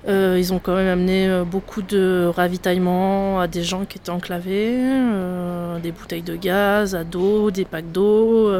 Euh, 0.08 0.38
ils 0.38 0.54
ont 0.54 0.58
quand 0.58 0.74
même 0.74 0.88
amené 0.88 1.28
euh, 1.28 1.44
beaucoup 1.44 1.82
de 1.82 2.32
ravitaillement 2.34 3.40
à 3.40 3.46
des 3.46 3.62
gens 3.62 3.84
qui 3.84 3.98
étaient 3.98 4.08
enclavés, 4.08 4.78
euh, 4.80 5.78
des 5.78 5.92
bouteilles 5.92 6.22
de 6.22 6.36
gaz, 6.36 6.94
à 6.94 7.04
d'eau, 7.04 7.50
des 7.50 7.66
packs 7.66 7.92
d'eau. 7.92 8.50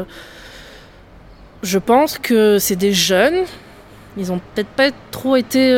Je 1.63 1.79
pense 1.79 2.19
que 2.19 2.59
c'est 2.59 2.75
des 2.75 2.93
jeunes. 2.93 3.45
Ils 4.17 4.31
ont 4.31 4.39
peut-être 4.53 4.69
pas 4.69 4.91
trop 5.09 5.35
été 5.35 5.71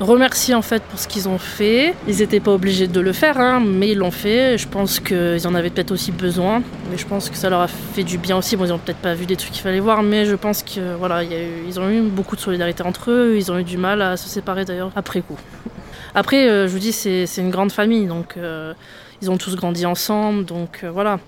remercier 0.00 0.54
en 0.54 0.62
fait 0.62 0.82
pour 0.82 0.98
ce 0.98 1.08
qu'ils 1.08 1.28
ont 1.28 1.38
fait. 1.38 1.94
Ils 2.08 2.18
n'étaient 2.18 2.40
pas 2.40 2.52
obligés 2.52 2.88
de 2.88 3.00
le 3.00 3.12
faire, 3.12 3.38
hein, 3.38 3.62
mais 3.64 3.90
ils 3.90 3.98
l'ont 3.98 4.10
fait. 4.10 4.58
Je 4.58 4.68
pense 4.68 5.00
qu'ils 5.00 5.46
en 5.46 5.54
avaient 5.54 5.70
peut-être 5.70 5.92
aussi 5.92 6.12
besoin, 6.12 6.62
mais 6.90 6.98
je 6.98 7.06
pense 7.06 7.30
que 7.30 7.36
ça 7.36 7.50
leur 7.50 7.60
a 7.60 7.68
fait 7.68 8.04
du 8.04 8.18
bien 8.18 8.36
aussi. 8.36 8.56
Bon, 8.56 8.64
ils 8.64 8.68
n'ont 8.68 8.78
peut-être 8.78 8.98
pas 8.98 9.14
vu 9.14 9.26
des 9.26 9.36
trucs 9.36 9.52
qu'il 9.52 9.62
fallait 9.62 9.80
voir, 9.80 10.02
mais 10.02 10.26
je 10.26 10.34
pense 10.34 10.62
que 10.62 10.94
voilà, 10.96 11.22
ils 11.22 11.78
ont 11.80 11.90
eu 11.90 12.02
beaucoup 12.02 12.36
de 12.36 12.40
solidarité 12.40 12.82
entre 12.82 13.10
eux. 13.10 13.34
Ils 13.36 13.52
ont 13.52 13.58
eu 13.58 13.64
du 13.64 13.78
mal 13.78 14.02
à 14.02 14.16
se 14.16 14.28
séparer 14.28 14.64
d'ailleurs 14.64 14.90
après 14.96 15.20
coup. 15.20 15.38
Après, 16.14 16.48
euh, 16.48 16.68
je 16.68 16.72
vous 16.72 16.78
dis, 16.78 16.92
c'est 16.92 17.26
une 17.38 17.50
grande 17.50 17.72
famille, 17.72 18.06
donc 18.06 18.36
euh, 18.36 18.74
ils 19.22 19.30
ont 19.30 19.38
tous 19.38 19.56
grandi 19.56 19.86
ensemble, 19.86 20.44
donc 20.44 20.80
euh, 20.84 20.90
voilà. 20.90 21.20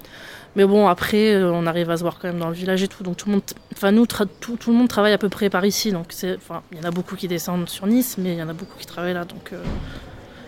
Mais 0.57 0.65
bon, 0.65 0.87
après, 0.87 1.35
euh, 1.35 1.51
on 1.53 1.67
arrive 1.67 1.91
à 1.91 1.97
se 1.97 2.03
voir 2.03 2.19
quand 2.19 2.29
même 2.29 2.39
dans 2.39 2.49
le 2.49 2.55
village 2.55 2.83
et 2.83 2.89
tout. 2.89 3.03
Donc 3.03 3.17
tout 3.17 3.27
le 3.29 3.35
monde, 3.35 3.43
enfin 3.73 3.91
nous, 3.91 4.07
tout, 4.07 4.57
tout, 4.57 4.71
le 4.71 4.77
monde 4.77 4.89
travaille 4.89 5.13
à 5.13 5.19
peu 5.19 5.29
près 5.29 5.51
par 5.51 5.65
ici. 5.65 5.91
Donc 5.91 6.07
c'est, 6.11 6.37
enfin, 6.37 6.63
il 6.71 6.79
y 6.79 6.81
en 6.81 6.85
a 6.85 6.91
beaucoup 6.91 7.17
qui 7.17 7.27
descendent 7.27 7.69
sur 7.69 7.87
Nice, 7.87 8.17
mais 8.19 8.35
il 8.35 8.39
y 8.39 8.43
en 8.43 8.49
a 8.49 8.53
beaucoup 8.53 8.79
qui 8.79 8.87
travaillent 8.87 9.15
là. 9.15 9.25
Donc 9.25 9.53
euh, 9.53 9.63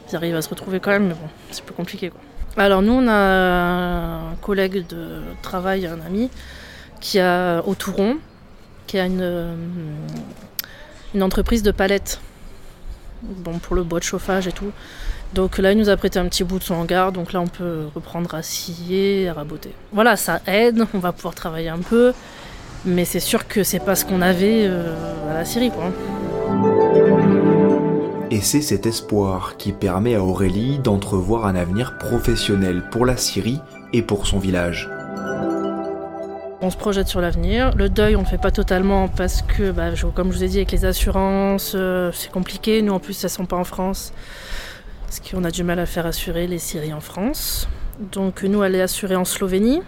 ils 0.09 0.17
arrivent 0.17 0.37
à 0.37 0.43
se 0.43 0.49
retrouver 0.49 0.79
quand 0.79 0.91
même. 0.91 1.09
Mais 1.09 1.15
bon, 1.15 1.29
c'est 1.51 1.65
plus 1.65 1.75
compliqué 1.75 2.11
quoi. 2.11 2.21
Alors 2.57 2.83
nous, 2.83 2.93
on 2.93 3.09
a 3.09 4.31
un 4.31 4.35
collègue 4.41 4.87
de 4.87 5.21
travail, 5.43 5.87
un 5.87 6.01
ami, 6.07 6.31
qui 7.01 7.19
a 7.19 7.63
au 7.67 7.75
Touron, 7.75 8.17
qui 8.87 8.99
a 8.99 9.05
une, 9.05 9.21
euh, 9.21 9.55
une 11.15 11.23
entreprise 11.23 11.63
de 11.63 11.73
palettes. 11.73 12.21
Bon, 13.23 13.59
pour 13.59 13.75
le 13.75 13.83
bois 13.83 13.99
de 13.99 14.05
chauffage 14.05 14.47
et 14.47 14.53
tout. 14.53 14.73
Donc 15.35 15.59
là, 15.59 15.73
il 15.73 15.79
nous 15.79 15.89
a 15.89 15.97
prêté 15.97 16.19
un 16.19 16.27
petit 16.27 16.45
bout 16.45 16.59
de 16.59 16.65
son 16.65 16.75
hangar, 16.75 17.13
donc 17.13 17.33
là, 17.33 17.41
on 17.41 17.47
peut 17.47 17.87
reprendre 17.95 18.35
à 18.35 18.43
scier, 18.43 19.29
à 19.29 19.35
raboter. 19.35 19.73
Voilà, 19.93 20.17
ça 20.17 20.41
aide, 20.47 20.85
on 20.95 20.99
va 20.99 21.13
pouvoir 21.13 21.35
travailler 21.35 21.69
un 21.69 21.79
peu, 21.79 22.13
mais 22.85 23.05
c'est 23.05 23.21
sûr 23.21 23.47
que 23.47 23.65
c'est 23.65 23.81
pas 23.81 23.95
ce 23.95 24.05
qu'on 24.05 24.23
avait 24.23 24.67
euh, 24.67 24.95
à 25.31 25.35
la 25.35 25.45
Syrie, 25.45 25.71
quoi. 25.71 25.91
Et 28.31 28.41
c'est 28.41 28.61
cet 28.61 28.87
espoir 28.87 29.57
qui 29.57 29.73
permet 29.73 30.15
à 30.15 30.23
Aurélie 30.23 30.79
d'entrevoir 30.79 31.47
un 31.47 31.55
avenir 31.55 31.97
professionnel 31.99 32.83
pour 32.91 33.07
la 33.07 33.17
Syrie 33.17 33.61
et 33.93 34.03
pour 34.03 34.27
son 34.27 34.39
village. 34.39 34.91
On 36.61 36.71
se 36.71 36.77
projette 36.77 37.07
sur 37.07 37.21
l'avenir. 37.21 37.77
Le 37.77 37.89
deuil, 37.89 38.17
on 38.17 38.23
ne 38.23 38.27
fait 38.27 38.39
pas 38.39 38.51
totalement 38.51 39.09
parce 39.09 39.43
que, 39.43 39.71
bah, 39.71 39.91
comme 40.15 40.33
je 40.33 40.39
vous 40.39 40.45
ai 40.45 40.49
dit, 40.49 40.57
avec 40.57 40.73
les 40.73 40.85
assurances, 40.85 41.73
euh, 41.77 42.11
c'est 42.13 42.33
compliqué. 42.33 42.83
Nous, 42.83 42.93
en 42.93 42.99
plus, 42.99 43.23
elles 43.23 43.31
sont 43.31 43.45
pas 43.47 43.57
en 43.57 43.65
France 43.65 44.13
parce 45.07 45.21
qu'on 45.21 45.45
a 45.45 45.51
du 45.51 45.63
mal 45.63 45.79
à 45.79 45.87
faire 45.87 46.05
assurer 46.05 46.47
les 46.47 46.59
Syries 46.59 46.93
en 46.93 47.01
France. 47.01 47.69
Donc 48.13 48.43
nous, 48.43 48.63
elle 48.63 48.75
est 48.75 48.83
assurée 48.83 49.17
en 49.17 49.25
Slovénie, 49.25 49.81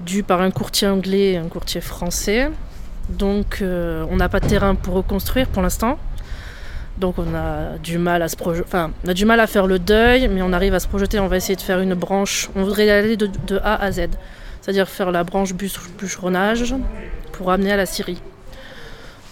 due 0.00 0.22
par 0.22 0.40
un 0.40 0.50
courtier 0.50 0.88
anglais 0.88 1.32
et 1.32 1.36
un 1.36 1.48
courtier 1.48 1.80
français. 1.80 2.50
Donc 3.10 3.58
euh, 3.60 4.04
on 4.10 4.16
n'a 4.16 4.28
pas 4.28 4.40
de 4.40 4.48
terrain 4.48 4.74
pour 4.74 4.94
reconstruire 4.94 5.46
pour 5.46 5.62
l'instant. 5.62 5.98
Donc 6.98 7.18
on 7.18 7.34
a 7.34 7.76
du 7.78 7.98
mal 7.98 8.22
à 8.22 8.28
se 8.28 8.36
enfin 8.60 8.90
on 9.04 9.08
a 9.10 9.14
du 9.14 9.26
mal 9.26 9.38
à 9.38 9.46
faire 9.46 9.66
le 9.66 9.78
deuil, 9.78 10.28
mais 10.28 10.40
on 10.40 10.52
arrive 10.52 10.74
à 10.74 10.80
se 10.80 10.88
projeter. 10.88 11.20
On 11.20 11.28
va 11.28 11.36
essayer 11.36 11.56
de 11.56 11.60
faire 11.60 11.80
une 11.80 11.94
branche. 11.94 12.48
On 12.56 12.64
voudrait 12.64 12.88
aller 12.88 13.16
de, 13.18 13.28
A 13.62 13.76
à 13.76 13.92
Z, 13.92 14.08
c'est-à-dire 14.62 14.88
faire 14.88 15.12
la 15.12 15.22
branche 15.22 15.52
bûcheronnage 15.52 16.74
pour 17.32 17.52
amener 17.52 17.72
à 17.72 17.76
la 17.76 17.86
Syrie. 17.86 18.20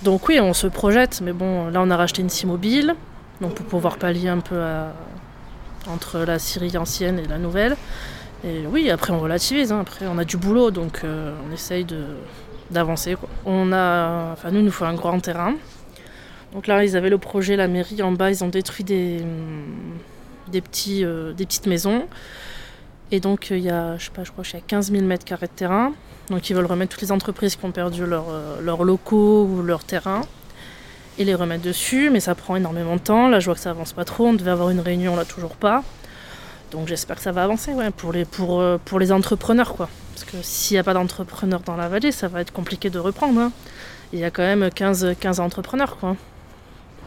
Donc 0.02 0.28
oui, 0.28 0.38
on 0.38 0.52
se 0.52 0.66
projette, 0.66 1.22
mais 1.22 1.32
bon, 1.32 1.70
là 1.70 1.80
on 1.82 1.90
a 1.90 1.96
racheté 1.96 2.20
une 2.20 2.28
scie 2.28 2.46
mobile. 2.46 2.94
Donc 3.40 3.54
pour 3.54 3.66
pouvoir 3.66 3.98
pallier 3.98 4.28
un 4.28 4.40
peu 4.40 4.62
entre 5.88 6.20
la 6.20 6.38
Syrie 6.38 6.76
ancienne 6.76 7.18
et 7.18 7.26
la 7.26 7.38
nouvelle. 7.38 7.76
Et 8.44 8.66
oui, 8.66 8.90
après 8.90 9.12
on 9.12 9.20
relativise, 9.20 9.72
hein. 9.72 9.80
après 9.80 10.06
on 10.06 10.18
a 10.18 10.24
du 10.24 10.36
boulot, 10.36 10.70
donc 10.70 11.00
euh, 11.02 11.34
on 11.48 11.52
essaye 11.52 11.86
d'avancer. 12.70 13.16
On 13.46 13.72
a, 13.72 14.32
enfin 14.32 14.50
nous, 14.50 14.58
il 14.58 14.66
nous 14.66 14.70
faut 14.70 14.84
un 14.84 14.94
grand 14.94 15.18
terrain. 15.20 15.54
Donc 16.52 16.66
là, 16.66 16.84
ils 16.84 16.96
avaient 16.96 17.10
le 17.10 17.18
projet, 17.18 17.56
la 17.56 17.68
mairie 17.68 18.02
en 18.02 18.12
bas, 18.12 18.30
ils 18.30 18.44
ont 18.44 18.48
détruit 18.48 18.84
des, 18.84 19.22
des, 20.48 20.60
petits, 20.60 21.04
euh, 21.04 21.32
des 21.32 21.46
petites 21.46 21.66
maisons. 21.66 22.06
Et 23.10 23.20
donc 23.20 23.48
il 23.50 23.60
y 23.60 23.70
a, 23.70 23.96
je 23.96 24.06
sais 24.06 24.10
pas, 24.10 24.24
je 24.24 24.30
crois 24.30 24.44
qu'il 24.44 24.54
y 24.54 24.62
a 24.62 24.64
15 24.66 24.90
000 24.92 25.04
mètres 25.04 25.24
carrés 25.24 25.46
de 25.46 25.52
terrain. 25.52 25.92
Donc 26.28 26.50
ils 26.50 26.54
veulent 26.54 26.66
remettre 26.66 26.92
toutes 26.92 27.02
les 27.02 27.12
entreprises 27.12 27.56
qui 27.56 27.64
ont 27.64 27.72
perdu 27.72 28.02
euh, 28.02 28.60
leurs 28.60 28.84
locaux 28.84 29.44
ou 29.44 29.62
leur 29.62 29.84
terrain 29.84 30.22
et 31.18 31.24
les 31.24 31.34
remettre 31.34 31.62
dessus, 31.62 32.10
mais 32.10 32.20
ça 32.20 32.34
prend 32.34 32.56
énormément 32.56 32.96
de 32.96 33.00
temps. 33.00 33.28
Là, 33.28 33.40
je 33.40 33.46
vois 33.46 33.54
que 33.54 33.60
ça 33.60 33.70
avance 33.70 33.92
pas 33.92 34.04
trop. 34.04 34.26
On 34.26 34.34
devait 34.34 34.50
avoir 34.50 34.70
une 34.70 34.80
réunion, 34.80 35.16
là, 35.16 35.24
toujours 35.24 35.56
pas. 35.56 35.82
Donc 36.70 36.88
j'espère 36.88 37.16
que 37.16 37.22
ça 37.22 37.30
va 37.30 37.44
avancer 37.44 37.72
pour, 37.96 38.12
les, 38.12 38.24
pour, 38.24 38.60
euh, 38.60 38.78
pour 38.84 38.98
les 38.98 39.12
entrepreneurs. 39.12 39.74
quoi. 39.74 39.88
Parce 40.12 40.24
que 40.24 40.36
s'il 40.42 40.74
n'y 40.74 40.78
a 40.80 40.82
pas 40.82 40.94
d'entrepreneurs 40.94 41.60
dans 41.60 41.76
la 41.76 41.88
vallée, 41.88 42.10
ça 42.10 42.26
va 42.28 42.40
être 42.40 42.52
compliqué 42.52 42.90
de 42.90 42.98
reprendre. 42.98 43.40
Hein. 43.40 43.52
Il 44.12 44.18
y 44.18 44.24
a 44.24 44.30
quand 44.30 44.42
même 44.42 44.70
15, 44.70 45.14
15 45.20 45.40
entrepreneurs. 45.40 45.96
quoi. 45.98 46.16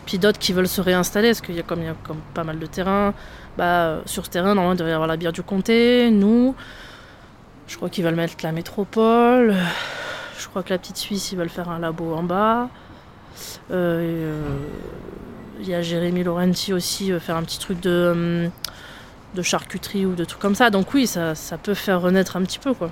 Puis 0.06 0.20
d'autres 0.20 0.40
qui 0.40 0.54
veulent 0.54 0.70
se 0.70 0.80
réinstaller, 0.80 1.30
parce 1.30 1.42
qu'il 1.42 1.56
y 1.56 1.60
a 1.60 1.64
comme, 1.64 1.82
il 1.82 1.88
y 1.88 1.90
a 1.90 1.96
comme 2.04 2.22
pas 2.34 2.46
mal 2.46 2.60
de 2.60 2.66
terrain. 2.66 3.14
Bah, 3.58 3.98
sur 4.06 4.26
ce 4.26 4.30
terrain, 4.30 4.56
normalement, 4.56 4.74
il 4.74 4.78
devrait 4.78 4.92
y 4.92 4.94
avoir 4.94 5.08
la 5.08 5.18
bière 5.18 5.34
du 5.34 5.44
comté, 5.44 6.10
nous. 6.12 6.56
Je 7.68 7.76
crois 7.76 7.90
qu'ils 7.90 8.06
veulent 8.06 8.16
mettre 8.16 8.36
la 8.42 8.54
métropole. 8.54 9.54
Je 10.40 10.48
crois 10.48 10.64
que 10.64 10.70
la 10.70 10.78
petite 10.78 10.96
Suisse, 10.96 11.34
ils 11.34 11.38
veulent 11.38 11.50
faire 11.50 11.70
un 11.70 11.80
labo 11.80 12.14
en 12.14 12.24
bas. 12.24 12.70
Euh, 13.72 14.42
il 15.60 15.68
y 15.68 15.74
a 15.74 15.82
Jérémy 15.82 16.24
Laurenti 16.24 16.74
aussi, 16.74 17.12
euh, 17.12 17.20
faire 17.20 17.36
un 17.36 17.44
petit 17.44 17.60
truc 17.60 17.80
de, 17.80 18.50
de 19.34 19.42
charcuterie 19.42 20.06
ou 20.06 20.16
de 20.16 20.26
trucs 20.26 20.42
comme 20.42 20.56
ça. 20.56 20.70
Donc 20.70 20.94
oui, 20.94 21.08
ça, 21.08 21.34
peut 21.62 21.74
faire 21.74 22.02
renaître 22.02 22.38
un 22.38 22.44
petit 22.44 22.60
peu. 22.60 22.74
quoi. 22.74 22.92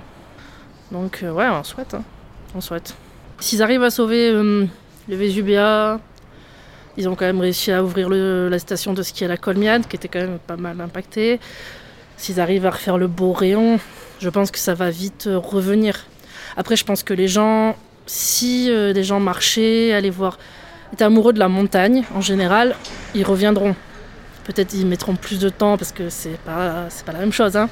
Donc 0.92 1.20
euh, 1.22 1.30
ouais, 1.30 1.48
on 1.48 1.64
souhaite. 1.64 1.94
Hein. 1.94 2.02
On 2.54 2.60
souhaite. 2.60 2.94
S'ils 3.38 3.62
arrivent 3.62 3.82
à 3.82 3.90
sauver 3.90 4.32
le 4.32 4.68
Vésubia, 5.08 6.00
ils 6.96 7.06
ont 7.06 7.14
quand 7.14 7.26
même 7.26 7.40
réussi 7.40 7.70
à 7.70 7.84
ouvrir 7.84 8.08
la 8.08 8.58
station 8.58 8.94
de 8.94 9.02
ski 9.02 9.26
à 9.26 9.28
la 9.28 9.36
Colmiade, 9.36 9.86
qui 9.86 9.96
était 9.96 10.08
quand 10.08 10.20
même 10.20 10.38
pas 10.38 10.56
mal 10.56 10.80
impactée. 10.80 11.38
S'ils 12.16 12.40
arrivent 12.40 12.64
à 12.64 12.70
refaire 12.70 12.96
le 12.96 13.08
beau 13.08 13.32
rayon, 13.32 13.78
je 14.20 14.30
pense 14.30 14.50
que 14.50 14.58
ça 14.58 14.72
va 14.72 14.88
vite 14.88 15.28
revenir. 15.30 16.06
Après, 16.56 16.76
je 16.76 16.84
pense 16.84 17.02
que 17.02 17.12
les 17.12 17.28
gens 17.28 17.76
si 18.06 18.70
euh, 18.70 18.92
des 18.92 19.04
gens 19.04 19.20
marchaient, 19.20 19.92
allaient 19.92 20.10
voir, 20.10 20.38
étaient 20.92 21.04
amoureux 21.04 21.32
de 21.32 21.38
la 21.38 21.48
montagne 21.48 22.04
en 22.14 22.20
général, 22.20 22.76
ils 23.14 23.24
reviendront. 23.24 23.74
Peut-être 24.44 24.74
ils 24.74 24.86
mettront 24.86 25.16
plus 25.16 25.40
de 25.40 25.48
temps 25.48 25.76
parce 25.76 25.90
que 25.90 26.08
c'est 26.08 26.38
pas 26.44 26.86
pas 27.04 27.12
la 27.12 27.18
même 27.18 27.32
chose. 27.32 27.56
Hein. 27.56 27.68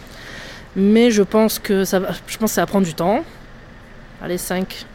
Mais 0.75 1.13
je 1.13 1.23
pense 1.23 1.61
que 1.61 1.85
ça 1.85 2.01
va, 2.01 2.09
je 2.27 2.37
pense 2.37 2.51
que 2.51 2.55
ça 2.55 2.63
va 2.63 2.67
prendre 2.67 2.87
du 2.87 2.95
temps. 2.95 3.25
Allez 4.21 4.39
5 4.39 4.87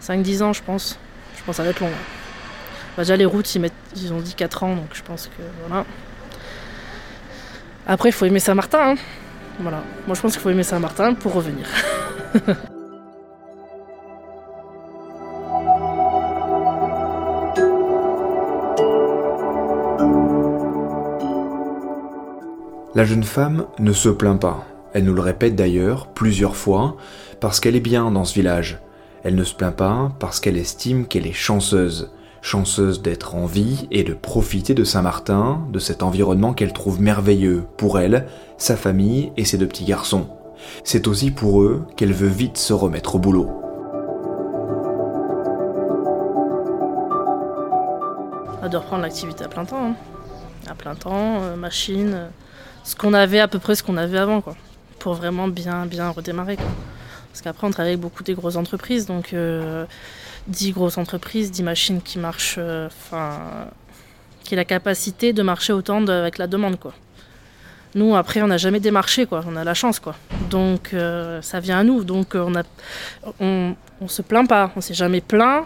5 0.00 0.22
10 0.22 0.42
ans 0.42 0.52
je 0.52 0.62
pense. 0.62 0.98
Je 1.36 1.42
pense 1.44 1.54
que 1.54 1.56
ça 1.56 1.62
va 1.62 1.70
être 1.70 1.80
long. 1.80 1.90
Bah, 2.96 3.04
déjà 3.04 3.16
les 3.16 3.24
routes 3.24 3.54
ils 3.54 4.12
ont 4.12 4.20
dit 4.20 4.34
4 4.34 4.64
ans 4.64 4.76
donc 4.76 4.88
je 4.92 5.02
pense 5.02 5.26
que 5.28 5.42
voilà. 5.66 5.86
Après 7.86 8.10
il 8.10 8.12
faut 8.12 8.26
aimer 8.26 8.40
Saint-Martin. 8.40 8.90
Hein. 8.90 8.94
Voilà. 9.60 9.82
Moi 10.06 10.14
je 10.14 10.20
pense 10.20 10.32
qu'il 10.32 10.42
faut 10.42 10.50
aimer 10.50 10.62
Saint-Martin 10.62 11.14
pour 11.14 11.32
revenir. 11.32 11.66
La 22.94 23.04
jeune 23.04 23.24
femme 23.24 23.66
ne 23.78 23.92
se 23.92 24.08
plaint 24.08 24.40
pas. 24.40 24.64
Elle 24.92 25.04
nous 25.04 25.14
le 25.14 25.20
répète 25.20 25.56
d'ailleurs 25.56 26.06
plusieurs 26.08 26.54
fois 26.54 26.96
parce 27.40 27.58
qu'elle 27.58 27.74
est 27.74 27.80
bien 27.80 28.10
dans 28.10 28.24
ce 28.24 28.34
village. 28.34 28.78
Elle 29.24 29.34
ne 29.34 29.42
se 29.44 29.54
plaint 29.54 29.74
pas 29.74 30.12
parce 30.20 30.38
qu'elle 30.38 30.56
estime 30.56 31.06
qu'elle 31.06 31.26
est 31.26 31.32
chanceuse. 31.32 32.12
Chanceuse 32.40 33.02
d'être 33.02 33.34
en 33.34 33.46
vie 33.46 33.88
et 33.90 34.04
de 34.04 34.14
profiter 34.14 34.74
de 34.74 34.84
Saint-Martin, 34.84 35.66
de 35.72 35.78
cet 35.78 36.02
environnement 36.02 36.52
qu'elle 36.52 36.72
trouve 36.72 37.00
merveilleux 37.00 37.64
pour 37.76 37.98
elle, 37.98 38.26
sa 38.58 38.76
famille 38.76 39.32
et 39.36 39.44
ses 39.44 39.58
deux 39.58 39.66
petits 39.66 39.86
garçons. 39.86 40.28
C'est 40.84 41.08
aussi 41.08 41.30
pour 41.30 41.62
eux 41.62 41.84
qu'elle 41.96 42.12
veut 42.12 42.28
vite 42.28 42.58
se 42.58 42.72
remettre 42.72 43.16
au 43.16 43.18
boulot. 43.18 43.50
reprendre 48.76 49.02
l'activité 49.02 49.44
à 49.44 49.48
plein 49.48 49.64
temps. 49.64 49.90
Hein. 49.90 49.94
À 50.66 50.74
plein 50.74 50.94
temps, 50.94 51.42
euh, 51.42 51.56
machine, 51.56 52.12
euh, 52.14 52.28
ce 52.84 52.94
qu'on 52.94 53.14
avait 53.14 53.40
à 53.40 53.48
peu 53.48 53.58
près 53.58 53.74
ce 53.74 53.82
qu'on 53.82 53.96
avait 53.96 54.18
avant, 54.18 54.40
quoi. 54.40 54.56
Pour 54.98 55.14
vraiment 55.14 55.48
bien, 55.48 55.86
bien 55.86 56.10
redémarrer. 56.10 56.56
Parce 56.56 57.42
qu'après, 57.42 57.66
on 57.66 57.70
travaille 57.70 57.92
avec 57.92 58.00
beaucoup 58.00 58.22
des 58.22 58.34
grosses 58.34 58.56
entreprises, 58.56 59.06
donc 59.06 59.32
euh, 59.32 59.86
10 60.46 60.72
grosses 60.72 60.98
entreprises, 60.98 61.50
10 61.50 61.62
machines 61.62 62.02
qui 62.02 62.18
marchent, 62.18 62.56
euh, 62.58 62.86
enfin, 62.86 63.38
qui 64.44 64.54
ont 64.54 64.56
la 64.56 64.64
capacité 64.64 65.32
de 65.32 65.42
marcher 65.42 65.72
autant 65.72 66.06
avec 66.06 66.38
la 66.38 66.46
demande, 66.46 66.78
quoi. 66.78 66.94
Nous, 67.94 68.16
après, 68.16 68.42
on 68.42 68.48
n'a 68.48 68.56
jamais 68.56 68.80
démarché, 68.80 69.24
quoi. 69.24 69.44
On 69.46 69.54
a 69.54 69.62
la 69.62 69.74
chance, 69.74 70.00
quoi. 70.00 70.16
Donc, 70.50 70.92
euh, 70.92 71.40
ça 71.42 71.60
vient 71.60 71.78
à 71.78 71.84
nous. 71.84 72.02
Donc, 72.02 72.34
euh, 72.34 72.44
on 72.46 72.54
a, 72.56 72.62
on, 73.40 74.08
se 74.08 74.20
plaint 74.20 74.48
pas. 74.48 74.72
On 74.74 74.80
s'est 74.80 74.94
jamais 74.94 75.20
plaint. 75.20 75.64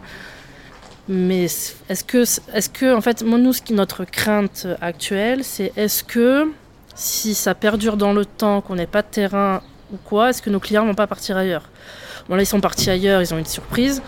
Mais 1.09 1.45
est-ce 1.45 2.05
que, 2.05 2.19
est-ce 2.55 2.69
que, 2.69 2.95
en 2.95 3.01
fait, 3.01 3.23
nous, 3.23 3.53
notre 3.71 4.05
crainte 4.05 4.67
actuelle, 4.83 5.43
c'est 5.43 5.73
est-ce 5.77 6.05
que 6.05 6.49
si 6.99 7.35
ça 7.35 7.55
perdure 7.55 7.97
dans 7.97 8.13
le 8.13 8.25
temps, 8.25 8.61
qu'on 8.61 8.75
n'ait 8.75 8.89
pas 8.89 9.03
de 9.03 9.07
terrain 9.07 9.63
ou 9.93 9.97
quoi, 10.05 10.31
est-ce 10.31 10.43
que 10.43 10.51
nos 10.51 10.59
clients 10.59 10.85
vont 10.85 10.97
pas 10.97 11.07
partir 11.07 11.37
ailleurs? 11.37 11.71
Bon, 12.29 12.35
là, 12.35 12.43
ils 12.43 12.47
sont 12.47 12.61
partis 12.61 12.91
ailleurs, 12.91 13.23
ils 13.23 13.33
ont 13.33 13.39
une 13.39 13.47
surprise. 13.47 14.03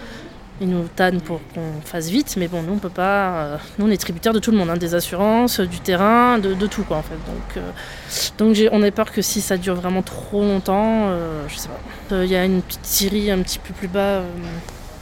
Ils 0.61 0.68
nous 0.68 0.88
tannent 0.94 1.23
pour 1.23 1.40
qu'on 1.54 1.80
fasse 1.82 2.11
vite, 2.11 2.35
mais 2.37 2.49
bon, 2.49 2.62
nous, 2.62 2.75
on 2.75 2.78
peut 2.78 2.90
pas. 2.90 3.44
euh, 3.44 3.56
nous, 3.78 3.87
on 3.87 3.90
est 3.90 3.97
tributaire 3.97 4.35
de 4.35 4.40
tout 4.40 4.50
le 4.50 4.59
monde, 4.59 4.68
hein, 4.68 4.76
des 4.76 4.94
assurances, 4.94 5.61
du 5.61 5.78
terrain, 5.80 6.38
de, 6.38 6.66
tout, 6.66 6.82
quoi, 6.82 6.99
en 6.99 7.02
fait. 7.02 7.14
Donc, 7.14 7.56
euh, 7.56 8.68
on 8.73 8.82
a 8.82 8.90
peur 8.90 9.11
que 9.12 9.23
si 9.23 9.40
ça 9.40 9.56
dure 9.56 9.76
vraiment 9.76 10.02
trop 10.02 10.42
longtemps, 10.42 11.06
euh, 11.11 11.44
je 11.49 11.56
sais 11.56 11.68
pas. 11.68 12.25
Il 12.25 12.30
y 12.30 12.37
a 12.37 12.44
une 12.44 12.61
petite 12.61 12.85
scierie 12.85 13.30
un 13.30 13.38
petit 13.38 13.61
peu 13.61 13.73
plus 13.73 13.88
bas, 13.88 14.18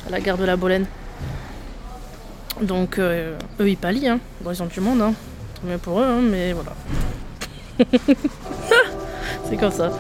à 0.07 0.11
la 0.11 0.21
gare 0.21 0.37
de 0.37 0.45
la 0.45 0.57
Bolène. 0.57 0.85
Donc, 2.61 3.01
eux, 3.01 3.35
ils 3.59 3.77
pallient, 3.79 4.09
hein. 4.09 4.21
Bon, 4.43 4.53
ils 4.53 4.63
ont 4.63 4.67
du 4.67 4.81
monde, 4.81 5.01
hein. 5.01 5.15
Tant 5.55 5.67
mieux 5.67 5.79
pour 5.79 6.01
eux, 6.01 6.05
hein, 6.05 6.21
mais 6.23 6.53
voilà. 6.53 6.73
C'est 9.45 9.57
comme 9.57 9.73
ça. 9.73 9.91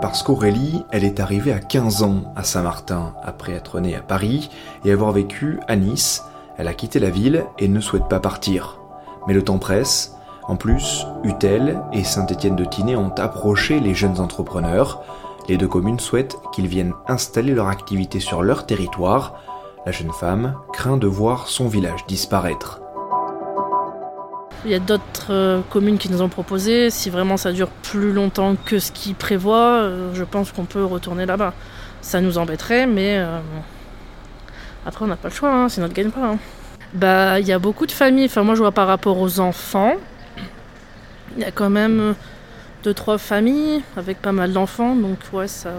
Parce 0.00 0.22
qu'Aurélie, 0.22 0.84
elle 0.90 1.04
est 1.04 1.20
arrivée 1.20 1.52
à 1.52 1.58
15 1.58 2.02
ans 2.02 2.32
à 2.34 2.42
Saint-Martin, 2.42 3.14
après 3.22 3.52
être 3.52 3.80
née 3.80 3.94
à 3.94 4.00
Paris 4.00 4.50
et 4.84 4.92
avoir 4.92 5.12
vécu 5.12 5.60
à 5.68 5.76
Nice. 5.76 6.24
Elle 6.56 6.68
a 6.68 6.74
quitté 6.74 6.98
la 6.98 7.10
ville 7.10 7.44
et 7.58 7.68
ne 7.68 7.80
souhaite 7.80 8.08
pas 8.08 8.20
partir. 8.20 8.80
Mais 9.26 9.34
le 9.34 9.44
temps 9.44 9.58
presse. 9.58 10.16
En 10.48 10.56
plus, 10.56 11.06
Utel 11.22 11.80
et 11.92 12.02
Saint-Étienne-de-Tinée 12.02 12.96
ont 12.96 13.14
approché 13.18 13.78
les 13.78 13.94
jeunes 13.94 14.18
entrepreneurs. 14.18 15.04
Les 15.48 15.56
deux 15.56 15.68
communes 15.68 16.00
souhaitent 16.00 16.36
qu'ils 16.52 16.66
viennent 16.66 16.94
installer 17.06 17.54
leur 17.54 17.68
activité 17.68 18.20
sur 18.20 18.42
leur 18.42 18.66
territoire. 18.66 19.34
La 19.86 19.92
jeune 19.92 20.12
femme 20.12 20.56
craint 20.72 20.96
de 20.96 21.06
voir 21.06 21.46
son 21.46 21.68
village 21.68 22.06
disparaître. 22.06 22.79
Il 24.64 24.70
y 24.70 24.74
a 24.74 24.78
d'autres 24.78 25.28
euh, 25.30 25.60
communes 25.70 25.96
qui 25.98 26.10
nous 26.10 26.20
ont 26.22 26.28
proposé. 26.28 26.90
Si 26.90 27.08
vraiment 27.10 27.36
ça 27.36 27.52
dure 27.52 27.68
plus 27.68 28.12
longtemps 28.12 28.56
que 28.56 28.78
ce 28.78 28.92
qu'ils 28.92 29.14
prévoient, 29.14 29.78
euh, 29.80 30.14
je 30.14 30.24
pense 30.24 30.52
qu'on 30.52 30.66
peut 30.66 30.84
retourner 30.84 31.24
là-bas. 31.26 31.54
Ça 32.02 32.20
nous 32.20 32.36
embêterait, 32.38 32.86
mais 32.86 33.16
euh, 33.18 33.38
après 34.86 35.04
on 35.04 35.08
n'a 35.08 35.16
pas 35.16 35.28
le 35.28 35.34
choix, 35.34 35.50
hein, 35.52 35.66
on 35.76 35.80
ne 35.80 35.88
gagne 35.88 36.10
pas. 36.10 36.32
hein. 36.32 36.38
Bah, 36.92 37.38
il 37.40 37.46
y 37.46 37.52
a 37.52 37.58
beaucoup 37.58 37.86
de 37.86 37.92
familles. 37.92 38.26
Enfin, 38.26 38.42
moi 38.42 38.54
je 38.54 38.60
vois 38.60 38.72
par 38.72 38.86
rapport 38.86 39.18
aux 39.18 39.40
enfants, 39.40 39.94
il 41.36 41.42
y 41.42 41.44
a 41.44 41.50
quand 41.52 41.70
même 41.70 42.14
deux 42.82 42.94
trois 42.94 43.18
familles 43.18 43.82
avec 43.96 44.20
pas 44.20 44.32
mal 44.32 44.52
d'enfants. 44.52 44.94
Donc 44.94 45.18
ouais, 45.32 45.48
ça. 45.48 45.70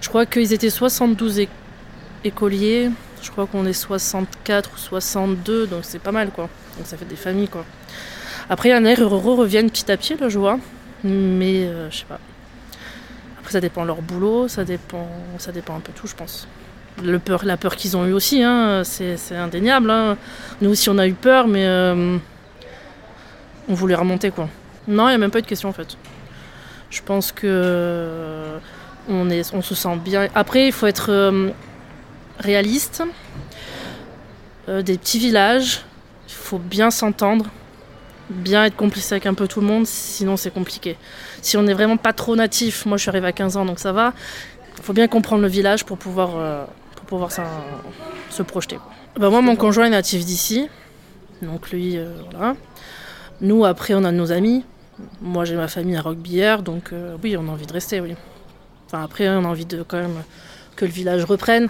Je 0.00 0.08
crois 0.08 0.26
qu'ils 0.26 0.52
étaient 0.52 0.70
72 0.70 1.40
é- 1.40 1.48
écoliers. 2.24 2.90
Je 3.22 3.30
crois 3.30 3.46
qu'on 3.46 3.64
est 3.66 3.72
64 3.72 4.70
ou 4.74 4.78
62, 4.78 5.66
donc 5.66 5.80
c'est 5.82 5.98
pas 5.98 6.12
mal 6.12 6.30
quoi. 6.30 6.48
Donc 6.76 6.86
ça 6.86 6.96
fait 6.96 7.04
des 7.06 7.16
familles 7.16 7.48
quoi. 7.48 7.64
Après, 8.48 8.68
il 8.68 8.72
y 8.72 8.74
en 8.76 8.84
a 8.84 8.94
reviennent 8.94 9.70
petit 9.70 9.90
à 9.90 9.96
petit, 9.96 10.16
là, 10.16 10.28
je 10.28 10.38
vois. 10.38 10.58
Mais 11.02 11.64
euh, 11.64 11.90
je 11.90 11.98
sais 11.98 12.04
pas. 12.04 12.20
Après, 13.40 13.52
ça 13.52 13.60
dépend 13.60 13.82
de 13.82 13.86
leur 13.88 14.02
boulot, 14.02 14.48
ça 14.48 14.64
dépend, 14.64 15.08
ça 15.38 15.52
dépend 15.52 15.76
un 15.76 15.80
peu 15.80 15.92
tout, 15.92 16.06
je 16.06 16.14
pense. 16.14 16.48
La 17.02 17.56
peur 17.56 17.76
qu'ils 17.76 17.96
ont 17.96 18.06
eu 18.06 18.12
aussi, 18.12 18.42
hein, 18.42 18.82
c'est 18.84 19.36
indéniable. 19.36 19.90
hein. 19.90 20.16
Nous 20.60 20.70
aussi, 20.70 20.88
on 20.88 20.98
a 20.98 21.06
eu 21.06 21.12
peur, 21.12 21.46
mais 21.46 21.66
euh, 21.66 22.16
on 23.68 23.74
voulait 23.74 23.94
remonter, 23.94 24.30
quoi. 24.30 24.48
Non, 24.88 25.08
il 25.08 25.10
n'y 25.10 25.14
a 25.16 25.18
même 25.18 25.30
pas 25.30 25.40
eu 25.40 25.42
de 25.42 25.46
question, 25.46 25.68
en 25.68 25.72
fait. 25.72 25.96
Je 26.90 27.02
pense 27.02 27.32
que 27.32 27.46
euh, 27.46 28.58
on, 29.08 29.62
se 29.62 29.74
sent 29.74 29.96
bien. 30.04 30.28
Après, 30.34 30.66
il 30.66 30.72
faut 30.72 30.86
être 30.86 31.10
euh, 31.10 31.50
réaliste. 32.38 33.02
Des 34.66 34.98
petits 34.98 35.20
villages, 35.20 35.84
il 36.26 36.34
faut 36.34 36.58
bien 36.58 36.90
s'entendre 36.90 37.46
bien 38.30 38.64
être 38.64 38.76
complice 38.76 39.12
avec 39.12 39.26
un 39.26 39.34
peu 39.34 39.46
tout 39.46 39.60
le 39.60 39.66
monde, 39.66 39.86
sinon 39.86 40.36
c'est 40.36 40.52
compliqué. 40.52 40.96
Si 41.42 41.56
on 41.56 41.62
n'est 41.62 41.74
vraiment 41.74 41.96
pas 41.96 42.12
trop 42.12 42.36
natif, 42.36 42.86
moi 42.86 42.96
je 42.96 43.02
suis 43.02 43.08
arrivée 43.08 43.28
à 43.28 43.32
15 43.32 43.56
ans 43.56 43.64
donc 43.64 43.78
ça 43.78 43.92
va, 43.92 44.12
il 44.76 44.82
faut 44.82 44.92
bien 44.92 45.08
comprendre 45.08 45.42
le 45.42 45.48
village 45.48 45.84
pour 45.84 45.98
pouvoir, 45.98 46.30
euh, 46.36 46.64
pour 46.96 47.06
pouvoir 47.06 47.30
se 47.32 48.42
projeter. 48.42 48.78
Bah, 49.18 49.30
moi 49.30 49.40
mon 49.42 49.56
conjoint 49.56 49.86
est 49.86 49.90
natif 49.90 50.24
d'ici, 50.24 50.68
donc 51.42 51.70
lui, 51.70 51.96
euh, 51.96 52.14
voilà. 52.30 52.56
Nous 53.40 53.64
après 53.64 53.94
on 53.94 54.04
a 54.04 54.12
nos 54.12 54.32
amis, 54.32 54.64
moi 55.20 55.44
j'ai 55.44 55.56
ma 55.56 55.68
famille 55.68 55.96
à 55.96 56.02
Roquebillière, 56.02 56.62
donc 56.62 56.92
euh, 56.92 57.16
oui 57.22 57.36
on 57.36 57.48
a 57.48 57.50
envie 57.50 57.66
de 57.66 57.72
rester, 57.72 58.00
oui. 58.00 58.14
Enfin 58.86 59.02
après 59.02 59.28
on 59.28 59.44
a 59.44 59.48
envie 59.48 59.66
de 59.66 59.82
quand 59.82 59.98
même 59.98 60.22
que 60.74 60.84
le 60.84 60.90
village 60.90 61.24
reprenne. 61.24 61.68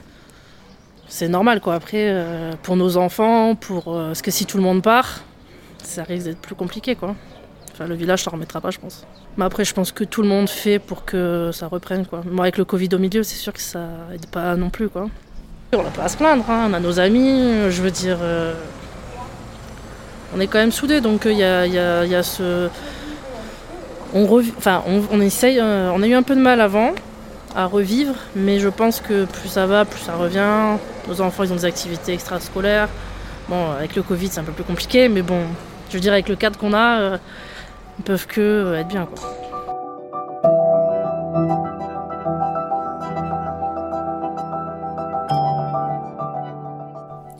C'est 1.08 1.28
normal 1.28 1.60
quoi, 1.60 1.74
après 1.74 2.56
pour 2.64 2.74
nos 2.76 2.96
enfants, 2.96 3.54
pour... 3.54 3.94
euh, 3.94 4.08
parce 4.08 4.22
que 4.22 4.32
si 4.32 4.44
tout 4.44 4.56
le 4.56 4.64
monde 4.64 4.82
part, 4.82 5.20
ça 5.86 6.02
risque 6.04 6.26
d'être 6.26 6.40
plus 6.40 6.54
compliqué 6.54 6.94
quoi. 6.94 7.14
Enfin 7.72 7.86
le 7.86 7.94
village 7.94 8.22
ça 8.24 8.30
remettra 8.30 8.60
pas 8.60 8.70
je 8.70 8.78
pense. 8.78 9.04
Mais 9.36 9.44
après 9.44 9.64
je 9.64 9.74
pense 9.74 9.92
que 9.92 10.04
tout 10.04 10.22
le 10.22 10.28
monde 10.28 10.48
fait 10.48 10.78
pour 10.78 11.04
que 11.04 11.50
ça 11.52 11.66
reprenne 11.68 12.06
quoi. 12.06 12.22
Moi 12.30 12.44
avec 12.44 12.58
le 12.58 12.64
Covid 12.64 12.88
au 12.94 12.98
milieu 12.98 13.22
c'est 13.22 13.36
sûr 13.36 13.52
que 13.52 13.60
ça 13.60 13.80
aide 14.14 14.26
pas 14.26 14.56
non 14.56 14.70
plus 14.70 14.88
quoi. 14.88 15.08
On 15.74 15.82
n'a 15.82 15.90
pas 15.90 16.04
à 16.04 16.08
se 16.08 16.16
plaindre, 16.16 16.44
hein. 16.48 16.68
on 16.70 16.74
a 16.74 16.80
nos 16.80 17.00
amis, 17.00 17.70
je 17.70 17.82
veux 17.82 17.90
dire... 17.90 18.18
euh, 18.22 18.54
On 20.34 20.40
est 20.40 20.46
quand 20.46 20.58
même 20.58 20.72
soudés 20.72 21.00
donc 21.00 21.22
il 21.26 21.32
y, 21.36 21.42
a, 21.44 21.66
y 21.66 21.78
a- 21.78 22.04
y 22.06 22.14
a 22.14 22.22
ce... 22.22 22.68
On, 24.14 24.24
enfin, 24.56 24.82
on, 24.86 25.20
essaye, 25.20 25.58
euh, 25.60 25.90
on 25.92 26.00
a 26.02 26.06
eu 26.06 26.14
un 26.14 26.22
peu 26.22 26.34
de 26.36 26.40
mal 26.40 26.60
avant 26.60 26.92
à 27.54 27.66
revivre, 27.66 28.14
mais 28.34 28.60
je 28.60 28.68
pense 28.68 29.00
que 29.00 29.24
plus 29.24 29.48
ça 29.48 29.66
va, 29.66 29.84
plus 29.84 30.00
ça 30.00 30.14
revient. 30.14 30.78
Nos 31.08 31.20
enfants 31.20 31.42
ils 31.42 31.52
ont 31.52 31.56
des 31.56 31.64
activités 31.64 32.12
extrascolaires. 32.12 32.88
Bon, 33.48 33.72
avec 33.72 33.96
le 33.96 34.02
Covid, 34.02 34.28
c'est 34.28 34.40
un 34.40 34.44
peu 34.44 34.52
plus 34.52 34.64
compliqué, 34.64 35.08
mais 35.08 35.22
bon, 35.22 35.42
je 35.88 35.94
veux 35.94 36.00
dire, 36.00 36.12
avec 36.12 36.28
le 36.28 36.36
cadre 36.36 36.58
qu'on 36.58 36.72
a, 36.72 37.00
euh, 37.00 37.18
ils 37.98 38.04
peuvent 38.04 38.26
que 38.26 38.40
euh, 38.40 38.80
être 38.80 38.88
bien. 38.88 39.08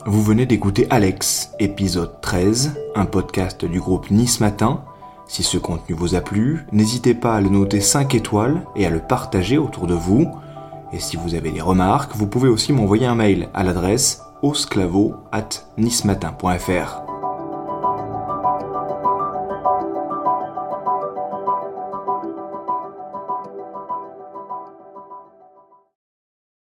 Vous 0.05 0.23
venez 0.23 0.45
d'écouter 0.45 0.87
Alex, 0.89 1.51
épisode 1.59 2.21
13, 2.21 2.75
un 2.95 3.05
podcast 3.05 3.65
du 3.65 3.79
groupe 3.79 4.09
Nice 4.09 4.39
Matin. 4.39 4.83
Si 5.27 5.43
ce 5.43 5.57
contenu 5.57 5.93
vous 5.93 6.15
a 6.15 6.21
plu, 6.21 6.65
n'hésitez 6.71 7.13
pas 7.13 7.35
à 7.35 7.41
le 7.41 7.49
noter 7.49 7.81
5 7.81 8.15
étoiles 8.15 8.61
et 8.77 8.85
à 8.85 8.89
le 8.89 8.99
partager 8.99 9.57
autour 9.57 9.85
de 9.85 9.93
vous. 9.93 10.31
Et 10.93 10.99
si 10.99 11.17
vous 11.17 11.35
avez 11.35 11.51
des 11.51 11.61
remarques, 11.61 12.15
vous 12.15 12.27
pouvez 12.27 12.47
aussi 12.47 12.71
m'envoyer 12.71 13.05
un 13.05 13.15
mail 13.15 13.49
à 13.53 13.63
l'adresse 13.63 14.21
osclavo 14.41 15.15
at 15.33 15.49
nicematin.fr. 15.77 17.06